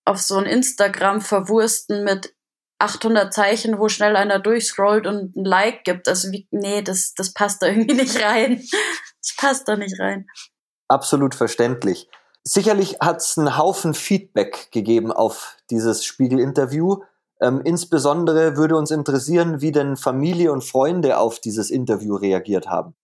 [0.03, 2.33] auf so ein Instagram verwursten mit
[2.79, 6.07] 800 Zeichen, wo schnell einer durchscrollt und ein Like gibt.
[6.07, 8.63] Also wie, nee, das, das passt da irgendwie nicht rein.
[9.21, 10.25] Das passt da nicht rein
[10.93, 12.07] absolut verständlich.
[12.43, 17.03] Sicherlich hat es einen Haufen Feedback gegeben auf dieses Spiegel-Interview.
[17.39, 22.95] Ähm, insbesondere würde uns interessieren, wie denn Familie und Freunde auf dieses Interview reagiert haben.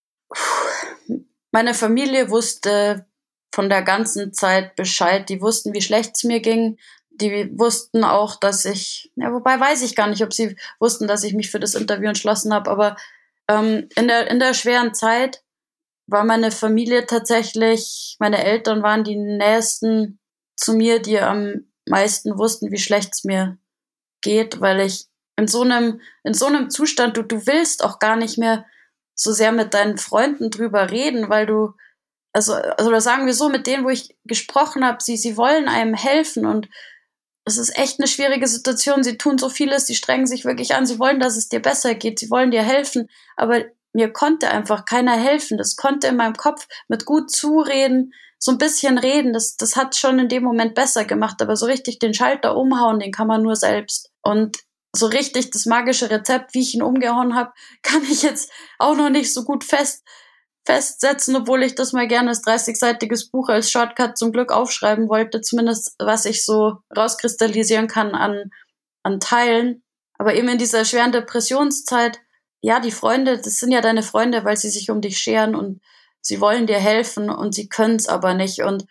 [1.52, 3.06] Meine Familie wusste
[3.52, 5.28] von der ganzen Zeit Bescheid.
[5.30, 6.78] Die wussten, wie schlecht es mir ging.
[7.10, 11.24] Die wussten auch, dass ich, ja, wobei weiß ich gar nicht, ob sie wussten, dass
[11.24, 12.96] ich mich für das Interview entschlossen habe, aber
[13.50, 15.44] ähm, in, der, in der schweren Zeit
[16.12, 20.20] war meine Familie tatsächlich, meine Eltern waren die nächsten
[20.56, 23.58] zu mir, die am meisten wussten, wie schlecht es mir
[24.22, 28.16] geht, weil ich in so einem, in so einem Zustand, du, du willst auch gar
[28.16, 28.66] nicht mehr
[29.16, 31.74] so sehr mit deinen Freunden drüber reden, weil du,
[32.34, 35.68] also, also oder sagen wir so, mit denen, wo ich gesprochen habe, sie, sie wollen
[35.68, 36.70] einem helfen und
[37.46, 39.04] es ist echt eine schwierige Situation.
[39.04, 41.96] Sie tun so vieles, sie strengen sich wirklich an, sie wollen, dass es dir besser
[41.96, 45.58] geht, sie wollen dir helfen, aber mir konnte einfach keiner helfen.
[45.58, 49.96] Das konnte in meinem Kopf mit gut zureden, so ein bisschen reden, das, das hat
[49.98, 53.44] schon in dem Moment besser gemacht, aber so richtig den Schalter umhauen, den kann man
[53.44, 54.12] nur selbst.
[54.22, 54.58] Und
[54.96, 57.52] so richtig das magische Rezept, wie ich ihn umgehauen habe,
[57.84, 60.06] kann ich jetzt auch noch nicht so gut fest,
[60.66, 65.42] festsetzen, obwohl ich das mal gerne als 30-seitiges Buch als Shortcut zum Glück aufschreiben wollte,
[65.42, 68.52] zumindest was ich so rauskristallisieren kann an,
[69.04, 69.84] an Teilen.
[70.18, 72.20] Aber eben in dieser schweren Depressionszeit
[72.62, 75.82] ja, die Freunde, das sind ja deine Freunde, weil sie sich um dich scheren und
[76.22, 78.62] sie wollen dir helfen und sie können es aber nicht.
[78.64, 78.86] Und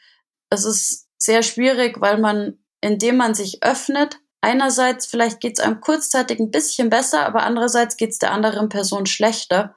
[0.50, 5.80] es ist sehr schwierig, weil man, indem man sich öffnet, einerseits vielleicht geht es einem
[5.80, 9.74] kurzzeitig ein bisschen besser, aber andererseits geht es der anderen Person schlechter,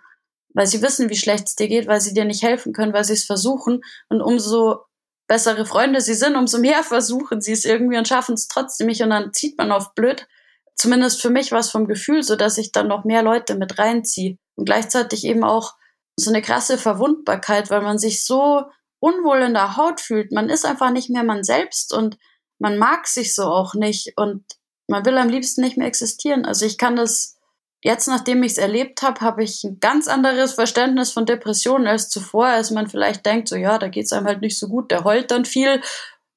[0.53, 3.03] weil sie wissen, wie schlecht es dir geht, weil sie dir nicht helfen können, weil
[3.03, 3.83] sie es versuchen.
[4.09, 4.85] Und umso
[5.27, 9.01] bessere Freunde sie sind, umso mehr versuchen sie es irgendwie und schaffen es trotzdem nicht.
[9.01, 10.27] Und dann zieht man auf blöd
[10.75, 13.77] zumindest für mich war es vom Gefühl so, dass ich dann noch mehr Leute mit
[13.77, 15.75] reinziehe und gleichzeitig eben auch
[16.15, 18.63] so eine krasse Verwundbarkeit, weil man sich so
[18.99, 20.31] unwohl in der Haut fühlt.
[20.31, 22.17] Man ist einfach nicht mehr man selbst und
[22.59, 24.43] man mag sich so auch nicht und
[24.87, 26.45] man will am liebsten nicht mehr existieren.
[26.45, 27.37] Also ich kann das
[27.83, 32.09] jetzt, nachdem ich es erlebt habe, habe ich ein ganz anderes Verständnis von Depressionen als
[32.09, 34.91] zuvor, als man vielleicht denkt, so ja, da geht es einem halt nicht so gut,
[34.91, 35.81] der heult dann viel.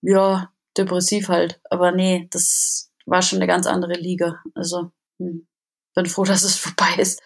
[0.00, 1.60] Ja, depressiv halt.
[1.68, 4.42] Aber nee, das war schon eine ganz andere Liga.
[4.54, 5.46] Also hm,
[5.94, 7.20] bin froh, dass es vorbei ist.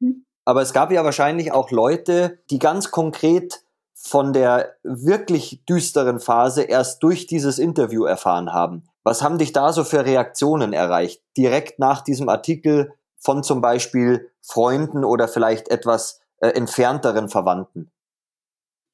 [0.00, 0.24] Hm.
[0.44, 3.62] Aber es gab ja wahrscheinlich auch Leute, die ganz konkret
[3.94, 8.84] von der wirklich düsteren Phase erst durch dieses Interview erfahren haben.
[9.02, 11.22] Was haben dich da so für Reaktionen erreicht?
[11.36, 17.90] Direkt nach diesem Artikel von zum Beispiel Freunden oder vielleicht etwas äh, entfernteren Verwandten?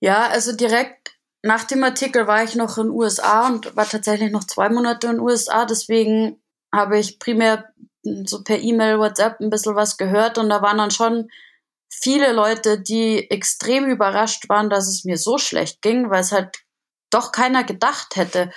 [0.01, 4.31] Ja, also direkt nach dem Artikel war ich noch in den USA und war tatsächlich
[4.31, 5.64] noch zwei Monate in den USA.
[5.64, 7.72] Deswegen habe ich primär
[8.24, 11.29] so per E-Mail, WhatsApp ein bisschen was gehört und da waren dann schon
[11.92, 16.62] viele Leute, die extrem überrascht waren, dass es mir so schlecht ging, weil es halt
[17.11, 18.50] doch keiner gedacht hätte.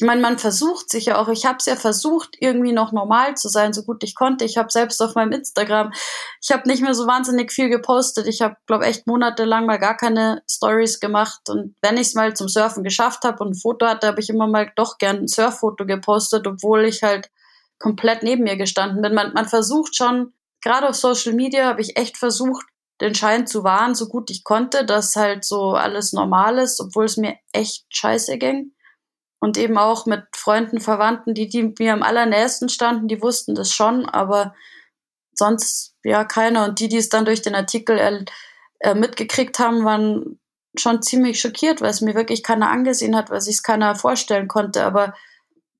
[0.00, 3.36] Ich meine, man versucht sich ja auch, ich habe es ja versucht, irgendwie noch normal
[3.36, 4.44] zu sein, so gut ich konnte.
[4.44, 5.92] Ich habe selbst auf meinem Instagram,
[6.40, 8.28] ich habe nicht mehr so wahnsinnig viel gepostet.
[8.28, 11.50] Ich habe, glaube echt monatelang mal gar keine Stories gemacht.
[11.50, 14.30] Und wenn ich es mal zum Surfen geschafft habe und ein Foto hatte, habe ich
[14.30, 17.28] immer mal doch gern ein Surffoto gepostet, obwohl ich halt
[17.80, 19.14] komplett neben mir gestanden bin.
[19.14, 22.64] Man, man versucht schon, gerade auf Social Media habe ich echt versucht,
[23.00, 27.06] den Schein zu wahren, so gut ich konnte, dass halt so alles normal ist, obwohl
[27.06, 28.74] es mir echt scheiße ging.
[29.40, 33.72] Und eben auch mit Freunden, Verwandten, die, die mir am allernächsten standen, die wussten das
[33.72, 34.54] schon, aber
[35.32, 36.64] sonst ja keiner.
[36.64, 38.26] Und die, die es dann durch den Artikel
[38.80, 40.40] äh, mitgekriegt haben, waren
[40.76, 44.48] schon ziemlich schockiert, weil es mir wirklich keiner angesehen hat, weil sich es keiner vorstellen
[44.48, 44.84] konnte.
[44.84, 45.14] Aber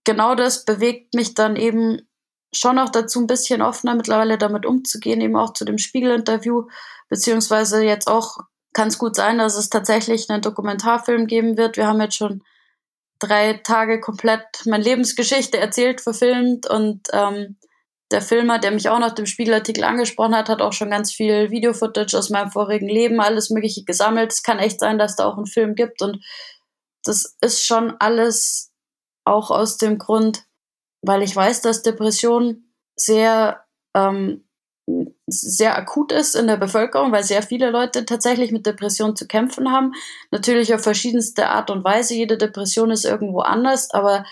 [0.04, 2.08] genau das bewegt mich dann eben
[2.52, 6.66] schon auch dazu, ein bisschen offener mittlerweile damit umzugehen, eben auch zu dem Spiegel-Interview,
[7.08, 8.38] beziehungsweise jetzt auch
[8.72, 11.76] kann es gut sein, dass es tatsächlich einen Dokumentarfilm geben wird.
[11.76, 12.42] Wir haben jetzt schon
[13.18, 17.56] drei Tage komplett meine Lebensgeschichte erzählt, verfilmt und ähm,
[18.10, 21.50] der Filmer, der mich auch nach dem Spiegelartikel angesprochen hat, hat auch schon ganz viel
[21.50, 24.32] Video-Footage aus meinem vorigen Leben, alles Mögliche gesammelt.
[24.32, 26.24] Es kann echt sein, dass da auch einen Film gibt und
[27.04, 28.72] das ist schon alles
[29.24, 30.44] auch aus dem Grund,
[31.02, 34.47] weil ich weiß, dass Depression sehr, ähm,
[35.28, 39.70] sehr akut ist in der Bevölkerung, weil sehr viele Leute tatsächlich mit Depression zu kämpfen
[39.70, 39.92] haben.
[40.30, 42.14] Natürlich auf verschiedenste Art und Weise.
[42.14, 44.24] Jede Depression ist irgendwo anders, aber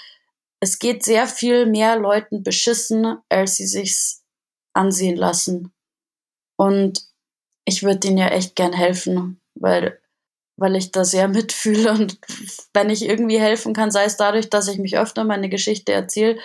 [0.60, 4.24] es geht sehr viel mehr Leuten beschissen, als sie sich's
[4.72, 5.72] ansehen lassen.
[6.56, 7.02] Und
[7.66, 10.00] ich würde ihnen ja echt gern helfen, weil
[10.58, 12.18] weil ich da sehr mitfühle und
[12.72, 16.38] wenn ich irgendwie helfen kann, sei es dadurch, dass ich mich öfter meine Geschichte erzähle,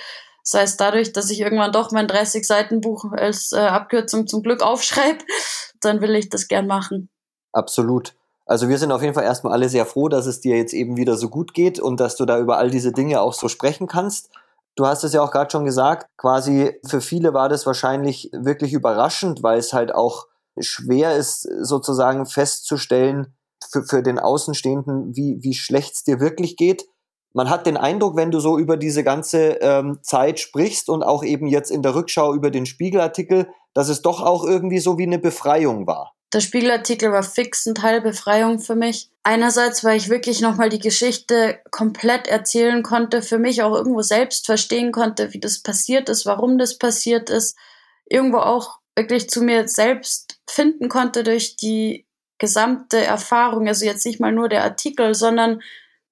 [0.44, 4.44] sei es dadurch, dass ich irgendwann doch mein 30 Seiten Buch als äh, Abkürzung zum
[4.44, 5.24] Glück aufschreibe,
[5.80, 7.10] dann will ich das gern machen.
[7.54, 8.14] Absolut.
[8.46, 10.98] Also wir sind auf jeden Fall erstmal alle sehr froh, dass es dir jetzt eben
[10.98, 13.88] wieder so gut geht und dass du da über all diese Dinge auch so sprechen
[13.88, 14.30] kannst.
[14.76, 18.74] Du hast es ja auch gerade schon gesagt, quasi für viele war das wahrscheinlich wirklich
[18.74, 20.28] überraschend, weil es halt auch
[20.60, 23.34] schwer ist, sozusagen festzustellen,
[23.72, 26.86] für, für den Außenstehenden, wie, wie schlecht es dir wirklich geht.
[27.34, 31.24] Man hat den Eindruck, wenn du so über diese ganze ähm, Zeit sprichst und auch
[31.24, 35.04] eben jetzt in der Rückschau über den Spiegelartikel, dass es doch auch irgendwie so wie
[35.04, 36.14] eine Befreiung war.
[36.34, 39.10] Der Spiegelartikel war fix ein Teil Befreiung für mich.
[39.24, 44.46] Einerseits, weil ich wirklich nochmal die Geschichte komplett erzählen konnte, für mich auch irgendwo selbst
[44.46, 47.58] verstehen konnte, wie das passiert ist, warum das passiert ist.
[48.06, 52.06] Irgendwo auch wirklich zu mir selbst finden konnte durch die
[52.38, 55.62] gesamte Erfahrung, also jetzt nicht mal nur der Artikel, sondern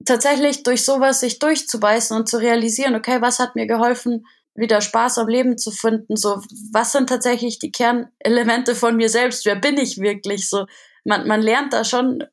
[0.06, 5.20] tatsächlich durch sowas sich durchzubeißen und zu realisieren, okay, was hat mir geholfen, wieder Spaß
[5.20, 9.78] am Leben zu finden, so, was sind tatsächlich die Kernelemente von mir selbst, wer bin
[9.78, 10.66] ich wirklich, so,
[11.06, 12.24] man, man lernt da schon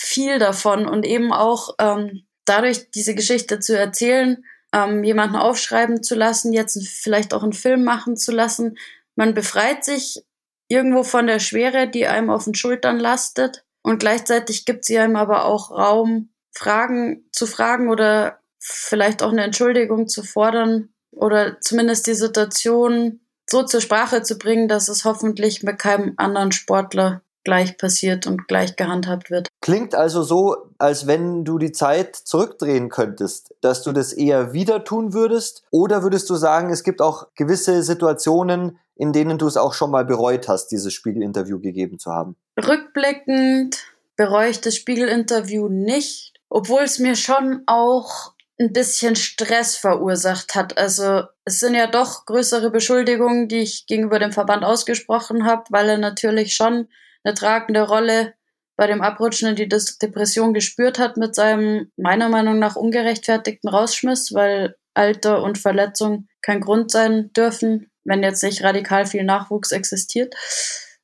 [0.00, 6.14] viel davon und eben auch ähm, dadurch diese Geschichte zu erzählen, ähm, jemanden aufschreiben zu
[6.14, 8.76] lassen, jetzt vielleicht auch einen Film machen zu lassen,
[9.14, 10.22] man befreit sich
[10.68, 13.64] irgendwo von der Schwere, die einem auf den Schultern lastet.
[13.82, 19.44] Und gleichzeitig gibt sie einem aber auch Raum, Fragen zu fragen oder vielleicht auch eine
[19.44, 25.62] Entschuldigung zu fordern oder zumindest die Situation so zur Sprache zu bringen, dass es hoffentlich
[25.62, 29.48] mit keinem anderen Sportler gleich passiert und gleich gehandhabt wird.
[29.60, 34.82] Klingt also so, als wenn du die Zeit zurückdrehen könntest, dass du das eher wieder
[34.82, 39.56] tun würdest oder würdest du sagen, es gibt auch gewisse Situationen, in denen du es
[39.56, 42.34] auch schon mal bereut hast, dieses Spiegelinterview gegeben zu haben?
[42.58, 43.84] Rückblickend
[44.16, 50.78] bereue ich das Spiegelinterview nicht, obwohl es mir schon auch ein bisschen Stress verursacht hat.
[50.78, 55.88] Also es sind ja doch größere Beschuldigungen, die ich gegenüber dem Verband ausgesprochen habe, weil
[55.88, 56.88] er natürlich schon
[57.22, 58.34] eine tragende Rolle
[58.76, 64.34] bei dem Abrutschen in die Depression gespürt hat mit seinem meiner Meinung nach ungerechtfertigten Rausschmiss,
[64.34, 70.34] weil Alter und Verletzung kein Grund sein dürfen, wenn jetzt nicht radikal viel Nachwuchs existiert.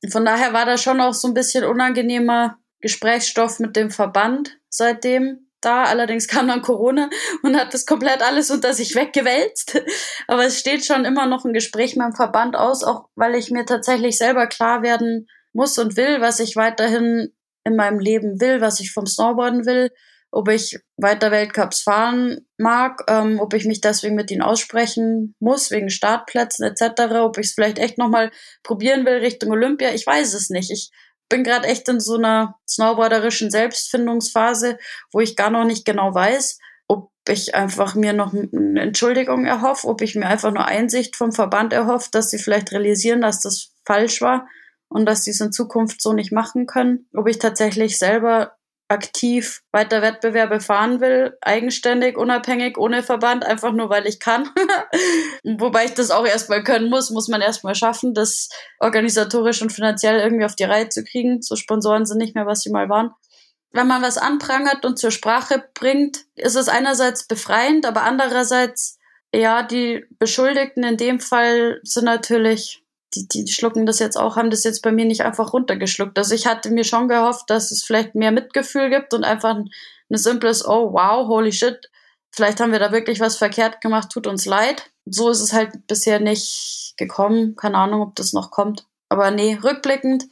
[0.09, 5.47] Von daher war da schon auch so ein bisschen unangenehmer Gesprächsstoff mit dem Verband seitdem
[5.61, 5.83] da.
[5.83, 7.09] Allerdings kam dann Corona
[7.43, 9.81] und hat das komplett alles unter sich weggewälzt.
[10.27, 13.51] Aber es steht schon immer noch ein Gespräch mit dem Verband aus, auch weil ich
[13.51, 17.31] mir tatsächlich selber klar werden muss und will, was ich weiterhin
[17.63, 19.91] in meinem Leben will, was ich vom Snowboarden will,
[20.31, 25.69] ob ich weiter Weltcups fahren mag, ähm, ob ich mich deswegen mit ihnen aussprechen muss,
[25.69, 28.31] wegen Startplätzen etc., ob ich es vielleicht echt nochmal
[28.63, 29.93] probieren will Richtung Olympia.
[29.93, 30.71] Ich weiß es nicht.
[30.71, 30.89] Ich
[31.33, 34.77] bin gerade echt in so einer snowboarderischen Selbstfindungsphase,
[35.11, 39.87] wo ich gar noch nicht genau weiß, ob ich einfach mir noch eine Entschuldigung erhoffe,
[39.87, 43.71] ob ich mir einfach nur Einsicht vom Verband erhoffe, dass sie vielleicht realisieren, dass das
[43.83, 44.47] falsch war
[44.89, 48.55] und dass sie es in Zukunft so nicht machen können, ob ich tatsächlich selber
[48.93, 54.49] aktiv weiter Wettbewerbe fahren will, eigenständig, unabhängig, ohne Verband, einfach nur weil ich kann.
[55.43, 60.19] Wobei ich das auch erstmal können muss, muss man erstmal schaffen, das organisatorisch und finanziell
[60.19, 61.41] irgendwie auf die Reihe zu kriegen.
[61.41, 63.11] So Sponsoren sind nicht mehr, was sie mal waren.
[63.71, 68.99] Wenn man was anprangert und zur Sprache bringt, ist es einerseits befreiend, aber andererseits,
[69.33, 72.82] ja, die Beschuldigten in dem Fall sind natürlich
[73.15, 76.17] die, die schlucken das jetzt auch, haben das jetzt bei mir nicht einfach runtergeschluckt.
[76.17, 79.69] Also ich hatte mir schon gehofft, dass es vielleicht mehr Mitgefühl gibt und einfach ein,
[80.09, 81.89] ein simples, oh wow, holy shit,
[82.31, 84.91] vielleicht haben wir da wirklich was verkehrt gemacht, tut uns leid.
[85.05, 87.55] So ist es halt bisher nicht gekommen.
[87.55, 88.85] Keine Ahnung, ob das noch kommt.
[89.09, 90.25] Aber nee, rückblickend,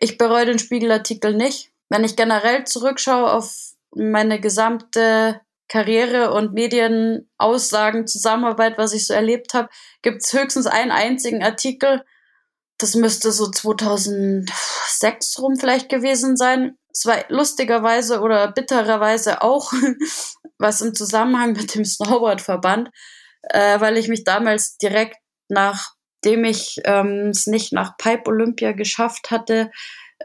[0.00, 1.70] ich bereue den Spiegelartikel nicht.
[1.88, 9.54] Wenn ich generell zurückschaue auf meine gesamte Karriere und Medienaussagen, Zusammenarbeit, was ich so erlebt
[9.54, 9.68] habe,
[10.02, 12.04] gibt es höchstens einen einzigen Artikel,
[12.78, 16.76] das müsste so 2006 rum vielleicht gewesen sein.
[16.90, 19.72] Es war lustigerweise oder bittererweise auch
[20.58, 22.90] was im Zusammenhang mit dem Snowboardverband,
[23.42, 25.16] äh, weil ich mich damals direkt
[25.48, 29.70] nachdem ich ähm, es nicht nach Pipe Olympia geschafft hatte,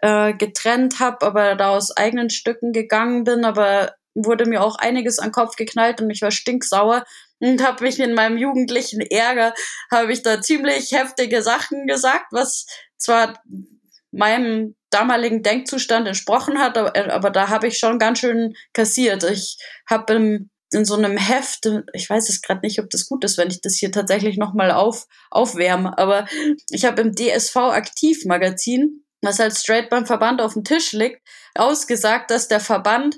[0.02, 5.20] äh, getrennt habe, aber da aus eigenen Stücken gegangen bin, aber wurde mir auch einiges
[5.20, 7.06] an den Kopf geknallt und ich war stinksauer,
[7.40, 9.54] und habe mich in meinem jugendlichen Ärger,
[9.92, 12.66] habe ich da ziemlich heftige Sachen gesagt, was
[12.98, 13.42] zwar
[14.12, 19.24] meinem damaligen Denkzustand entsprochen hat, aber, aber da habe ich schon ganz schön kassiert.
[19.24, 23.24] Ich habe in, in so einem Heft, ich weiß es gerade nicht, ob das gut
[23.24, 26.28] ist, wenn ich das hier tatsächlich nochmal auf, aufwärme, aber
[26.70, 31.22] ich habe im DSV Aktivmagazin, was halt straight beim Verband auf dem Tisch liegt,
[31.54, 33.18] ausgesagt, dass der Verband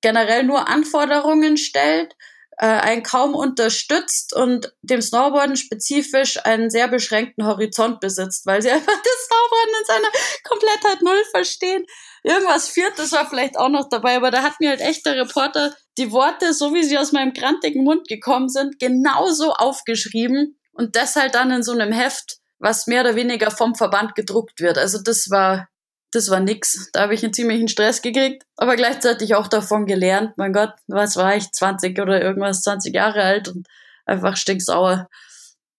[0.00, 2.14] generell nur Anforderungen stellt
[2.58, 8.70] äh, einen kaum unterstützt und dem Snowboarden spezifisch einen sehr beschränkten Horizont besitzt, weil sie
[8.72, 10.08] einfach das Snowboarden in seiner
[10.44, 11.84] Komplettheit null verstehen.
[12.22, 15.74] Irgendwas Viertes war vielleicht auch noch dabei, aber da hat mir halt echt der Reporter
[15.98, 21.16] die Worte, so wie sie aus meinem grantigen Mund gekommen sind, genauso aufgeschrieben und das
[21.16, 24.78] halt dann in so einem Heft, was mehr oder weniger vom Verband gedruckt wird.
[24.78, 25.68] Also das war
[26.14, 26.90] das war nix.
[26.92, 30.36] Da habe ich einen ziemlichen Stress gekriegt, aber gleichzeitig auch davon gelernt.
[30.36, 33.66] Mein Gott, was war ich, 20 oder irgendwas, 20 Jahre alt und
[34.06, 35.08] einfach stinksauer.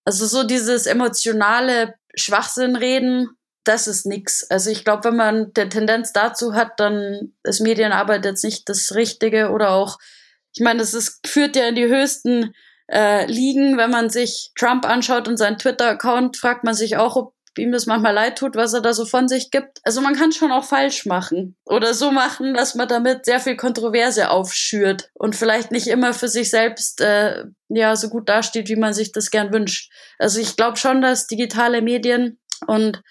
[0.03, 3.29] Also so dieses emotionale Schwachsinnreden,
[3.63, 4.43] das ist nix.
[4.49, 8.93] Also ich glaube, wenn man der Tendenz dazu hat, dann ist Medienarbeit jetzt nicht das
[8.93, 9.97] Richtige oder auch,
[10.53, 12.53] ich meine, das ist, führt ja in die höchsten
[12.88, 13.77] äh, Ligen.
[13.77, 17.86] Wenn man sich Trump anschaut und seinen Twitter-Account, fragt man sich auch, ob ihm das
[17.86, 19.80] manchmal leid tut, was er da so von sich gibt.
[19.84, 23.56] Also man kann schon auch falsch machen oder so machen, dass man damit sehr viel
[23.56, 28.76] Kontroverse aufschürt und vielleicht nicht immer für sich selbst äh, ja so gut dasteht, wie
[28.76, 29.91] man sich das gern wünscht.
[30.20, 33.01] Also ich glaube schon, dass digitale Medien und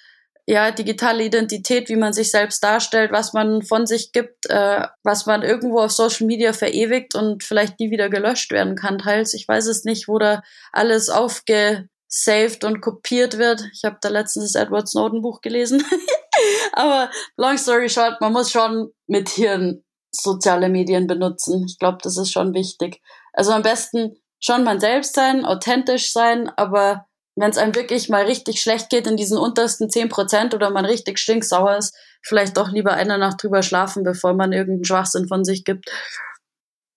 [0.47, 5.25] ja, digitale Identität, wie man sich selbst darstellt, was man von sich gibt, äh, was
[5.25, 9.33] man irgendwo auf Social Media verewigt und vielleicht nie wieder gelöscht werden kann, teils.
[9.33, 13.65] Ich weiß es nicht, wo da alles aufge saved und kopiert wird.
[13.73, 15.83] Ich habe da letztens das Edward Snowden Buch gelesen.
[16.73, 21.65] Aber long story short, man muss schon mit Hirn soziale Medien benutzen.
[21.67, 23.03] Ich glaube, das ist schon wichtig.
[23.33, 28.25] Also am besten schon man selbst sein, authentisch sein, aber wenn es einem wirklich mal
[28.25, 32.93] richtig schlecht geht in diesen untersten 10% oder man richtig stinksauer ist, vielleicht doch lieber
[32.93, 35.91] eine Nacht drüber schlafen, bevor man irgendeinen Schwachsinn von sich gibt.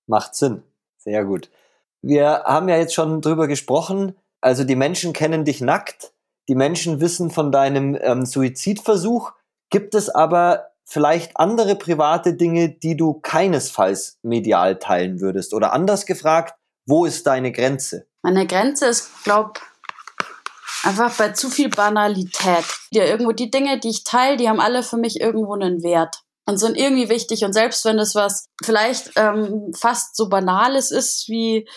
[0.05, 0.61] Macht Sinn.
[0.99, 1.49] Sehr gut.
[2.03, 6.13] Wir haben ja jetzt schon drüber gesprochen, also die Menschen kennen dich nackt,
[6.47, 9.31] die Menschen wissen von deinem ähm, Suizidversuch.
[9.69, 15.53] Gibt es aber vielleicht andere private Dinge, die du keinesfalls medial teilen würdest?
[15.53, 18.07] Oder anders gefragt, wo ist deine Grenze?
[18.21, 19.59] Meine Grenze ist, glaube
[20.83, 22.65] einfach bei zu viel Banalität.
[22.91, 26.21] Ja, irgendwo die Dinge, die ich teile, die haben alle für mich irgendwo einen Wert
[26.45, 27.43] und sind irgendwie wichtig.
[27.43, 31.67] Und selbst wenn es was vielleicht ähm, fast so Banales ist wie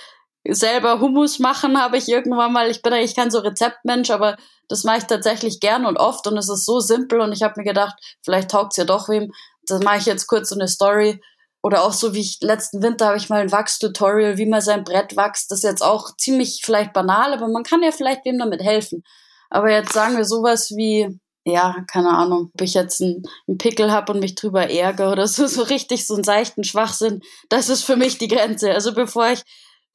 [0.48, 4.36] selber Hummus machen habe ich irgendwann mal, ich bin eigentlich kein so Rezeptmensch, aber
[4.68, 7.54] das mache ich tatsächlich gern und oft und es ist so simpel und ich habe
[7.58, 9.32] mir gedacht, vielleicht taugt es ja doch wem.
[9.66, 11.20] Das mache ich jetzt kurz so eine Story.
[11.62, 14.82] Oder auch so wie ich letzten Winter habe ich mal ein Wachstutorial, wie man sein
[14.82, 15.50] Brett wächst.
[15.50, 19.02] Das ist jetzt auch ziemlich vielleicht banal, aber man kann ja vielleicht wem damit helfen.
[19.50, 23.24] Aber jetzt sagen wir sowas wie, ja, keine Ahnung, ob ich jetzt einen,
[23.58, 27.68] Pickel habe und mich drüber ärgere oder so, so richtig so einen seichten Schwachsinn, das
[27.68, 28.72] ist für mich die Grenze.
[28.72, 29.42] Also bevor ich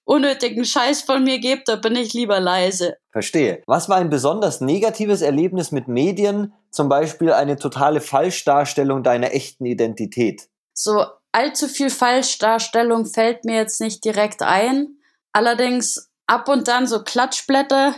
[0.05, 2.97] unnötigen Scheiß von mir gebe, da bin ich lieber leise.
[3.11, 3.61] Verstehe.
[3.65, 9.65] Was war ein besonders negatives Erlebnis mit Medien, zum Beispiel eine totale Falschdarstellung deiner echten
[9.65, 10.47] Identität?
[10.73, 14.99] So allzu viel Falschdarstellung fällt mir jetzt nicht direkt ein.
[15.33, 17.95] Allerdings ab und dann so Klatschblätter,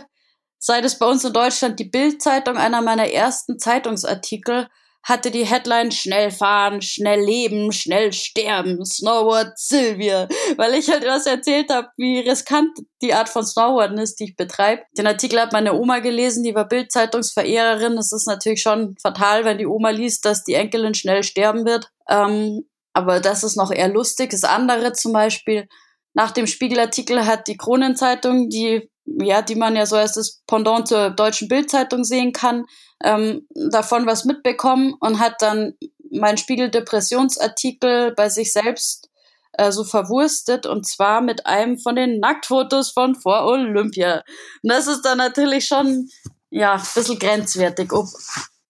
[0.58, 4.68] seit es bei uns in Deutschland die Bildzeitung, einer meiner ersten Zeitungsartikel,
[5.02, 11.26] hatte die Headline schnell fahren, schnell leben, schnell sterben, Snowboard Sylvia, weil ich halt was
[11.26, 14.82] erzählt habe, wie riskant die Art von Snowboarden ist, die ich betreibe.
[14.96, 17.96] Den Artikel hat meine Oma gelesen, die war Bildzeitungsverehrerin.
[17.96, 21.90] Es ist natürlich schon fatal, wenn die Oma liest, dass die Enkelin schnell sterben wird.
[22.08, 24.30] Ähm, aber das ist noch eher lustig.
[24.30, 25.68] Das andere zum Beispiel,
[26.14, 28.90] nach dem Spiegelartikel hat die Kronenzeitung, die
[29.20, 32.66] ja, die man ja so als das Pendant zur deutschen Bildzeitung sehen kann,
[33.02, 35.74] ähm, davon was mitbekommen und hat dann
[36.10, 39.08] meinen Spiegel-Depressionsartikel bei sich selbst
[39.52, 44.22] äh, so verwurstet und zwar mit einem von den Nacktfotos von vor Olympia.
[44.62, 46.08] Und das ist dann natürlich schon,
[46.50, 47.92] ja, ein bisschen grenzwertig.
[47.92, 48.06] Ob,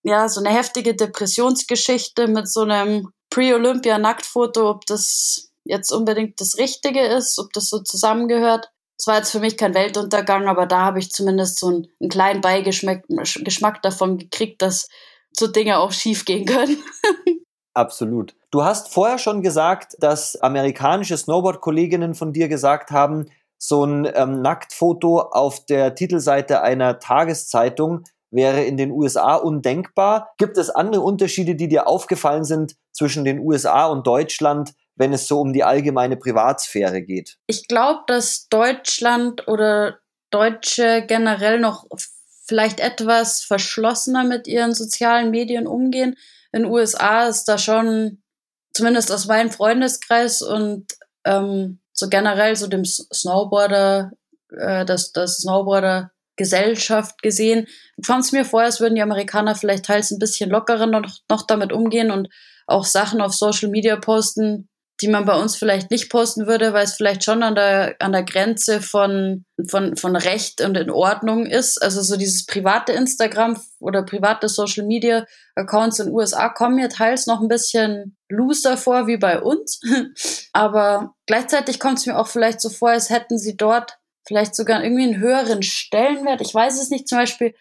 [0.02, 7.06] ja, so eine heftige Depressionsgeschichte mit so einem Pre-Olympia-Nacktfoto, ob das jetzt unbedingt das Richtige
[7.06, 10.98] ist, ob das so zusammengehört es war jetzt für mich kein Weltuntergang, aber da habe
[10.98, 14.88] ich zumindest so einen, einen kleinen Beigeschmack Geschmack davon gekriegt, dass
[15.32, 16.78] so Dinge auch schief gehen können.
[17.74, 18.34] Absolut.
[18.50, 24.42] Du hast vorher schon gesagt, dass amerikanische Snowboard-Kolleginnen von dir gesagt haben, so ein ähm,
[24.42, 30.30] Nacktfoto auf der Titelseite einer Tageszeitung wäre in den USA undenkbar.
[30.38, 35.26] Gibt es andere Unterschiede, die dir aufgefallen sind zwischen den USA und Deutschland, wenn es
[35.26, 37.38] so um die allgemeine Privatsphäre geht?
[37.46, 39.98] Ich glaube, dass Deutschland oder
[40.30, 41.86] Deutsche generell noch
[42.46, 46.16] vielleicht etwas verschlossener mit ihren sozialen Medien umgehen.
[46.52, 48.22] In den USA ist da schon,
[48.72, 50.86] zumindest aus meinem Freundeskreis und
[51.24, 54.12] ähm, so generell so dem Snowboarder,
[54.50, 57.66] äh, das, das Snowboarder Gesellschaft gesehen,
[58.02, 61.46] fand es mir vor, als würden die Amerikaner vielleicht teils ein bisschen lockerer noch, noch
[61.46, 62.28] damit umgehen und
[62.66, 64.67] auch Sachen auf Social Media posten,
[65.00, 68.12] die man bei uns vielleicht nicht posten würde, weil es vielleicht schon an der, an
[68.12, 71.80] der Grenze von, von, von Recht und in Ordnung ist.
[71.80, 75.24] Also so dieses private Instagram oder private Social Media
[75.54, 79.80] Accounts in den USA kommen mir teils noch ein bisschen looser vor wie bei uns.
[80.52, 84.82] Aber gleichzeitig kommt es mir auch vielleicht so vor, als hätten sie dort vielleicht sogar
[84.82, 86.40] irgendwie einen höheren Stellenwert.
[86.40, 87.54] Ich weiß es nicht, zum Beispiel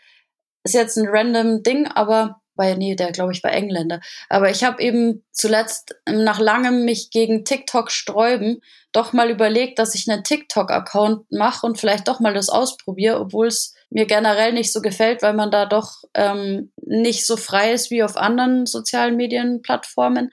[0.63, 4.01] ist jetzt ein random Ding, aber weil, nee, der glaube ich war Engländer.
[4.29, 9.95] Aber ich habe eben zuletzt nach langem mich gegen TikTok sträuben doch mal überlegt, dass
[9.95, 14.73] ich einen TikTok-Account mache und vielleicht doch mal das ausprobiere, obwohl es mir generell nicht
[14.73, 19.15] so gefällt, weil man da doch ähm, nicht so frei ist wie auf anderen sozialen
[19.15, 20.31] Medienplattformen.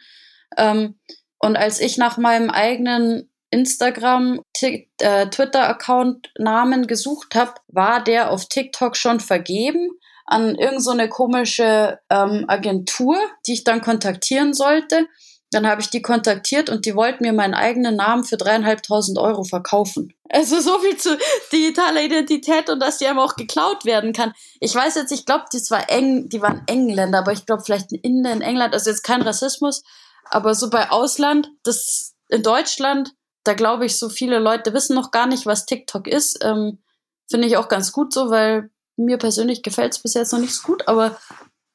[0.57, 0.99] Ähm,
[1.39, 8.49] und als ich nach meinem eigenen Instagram, äh, Twitter-Account Namen gesucht habe, war der auf
[8.49, 9.91] TikTok schon vergeben
[10.25, 13.16] an irgendeine so komische ähm, Agentur,
[13.47, 15.07] die ich dann kontaktieren sollte.
[15.51, 19.45] Dann habe ich die kontaktiert und die wollten mir meinen eigenen Namen für dreieinhalbtausend Euro
[19.45, 20.12] verkaufen.
[20.29, 21.16] Also so viel zu
[21.53, 24.33] digitaler Identität und dass die einem auch geklaut werden kann.
[24.59, 27.93] Ich weiß jetzt, ich glaube, die war eng, die waren Engländer, aber ich glaube vielleicht
[27.93, 29.85] in England, also jetzt kein Rassismus,
[30.25, 33.12] aber so bei Ausland, das in Deutschland,
[33.45, 36.43] da glaube ich, so viele Leute wissen noch gar nicht, was TikTok ist.
[36.43, 36.83] Ähm,
[37.31, 40.55] Finde ich auch ganz gut so, weil mir persönlich gefällt es bis jetzt noch nicht
[40.55, 41.16] so gut, aber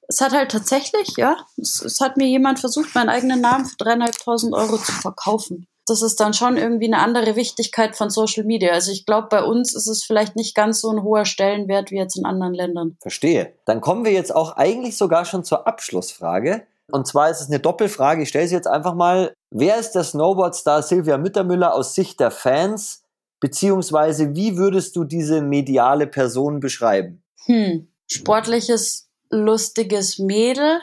[0.08, 3.78] es hat halt tatsächlich, ja, es, es hat mir jemand versucht, meinen eigenen Namen für
[3.78, 5.68] dreieinhalbtausend Euro zu verkaufen.
[5.86, 8.74] Das ist dann schon irgendwie eine andere Wichtigkeit von Social Media.
[8.74, 11.98] Also ich glaube, bei uns ist es vielleicht nicht ganz so ein hoher Stellenwert wie
[11.98, 12.98] jetzt in anderen Ländern.
[13.02, 13.54] Verstehe.
[13.66, 16.64] Dann kommen wir jetzt auch eigentlich sogar schon zur Abschlussfrage.
[16.92, 18.24] Und zwar ist es eine Doppelfrage.
[18.24, 19.34] Ich stelle sie jetzt einfach mal.
[19.52, 22.99] Wer ist der Snowboardstar Silvia Müttermüller aus Sicht der Fans?
[23.40, 27.24] Beziehungsweise, wie würdest du diese mediale Person beschreiben?
[27.46, 27.88] Hm.
[28.08, 30.82] Sportliches, lustiges Mädel,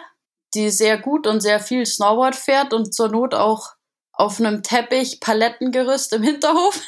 [0.54, 3.74] die sehr gut und sehr viel Snowboard fährt und zur Not auch
[4.12, 6.80] auf einem Teppich Palettengerüst im Hinterhof.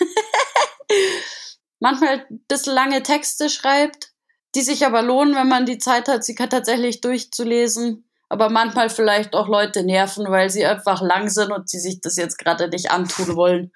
[1.81, 4.12] Manchmal ein bisschen lange Texte schreibt,
[4.55, 8.09] die sich aber lohnen, wenn man die Zeit hat, sie tatsächlich durchzulesen.
[8.31, 12.16] Aber manchmal vielleicht auch Leute nerven, weil sie einfach lang sind und sie sich das
[12.16, 13.73] jetzt gerade nicht antun wollen.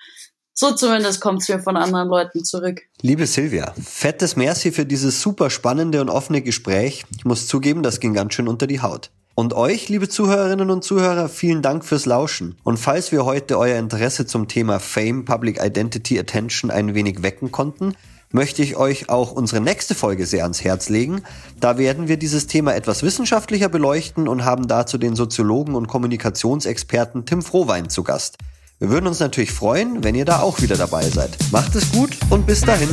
[0.55, 2.82] So zumindest kommt es mir von anderen Leuten zurück.
[3.00, 7.05] Liebe Silvia, fettes Merci für dieses super spannende und offene Gespräch.
[7.16, 9.11] Ich muss zugeben, das ging ganz schön unter die Haut.
[9.34, 12.57] Und euch, liebe Zuhörerinnen und Zuhörer, vielen Dank fürs Lauschen.
[12.64, 17.50] Und falls wir heute euer Interesse zum Thema Fame, Public Identity, Attention ein wenig wecken
[17.50, 17.94] konnten,
[18.30, 21.22] möchte ich euch auch unsere nächste Folge sehr ans Herz legen.
[21.61, 27.24] Da werden wir dieses Thema etwas wissenschaftlicher beleuchten und haben dazu den Soziologen und Kommunikationsexperten
[27.24, 28.36] Tim Frohwein zu Gast.
[28.82, 31.38] Wir würden uns natürlich freuen, wenn ihr da auch wieder dabei seid.
[31.52, 32.88] Macht es gut und bis dahin.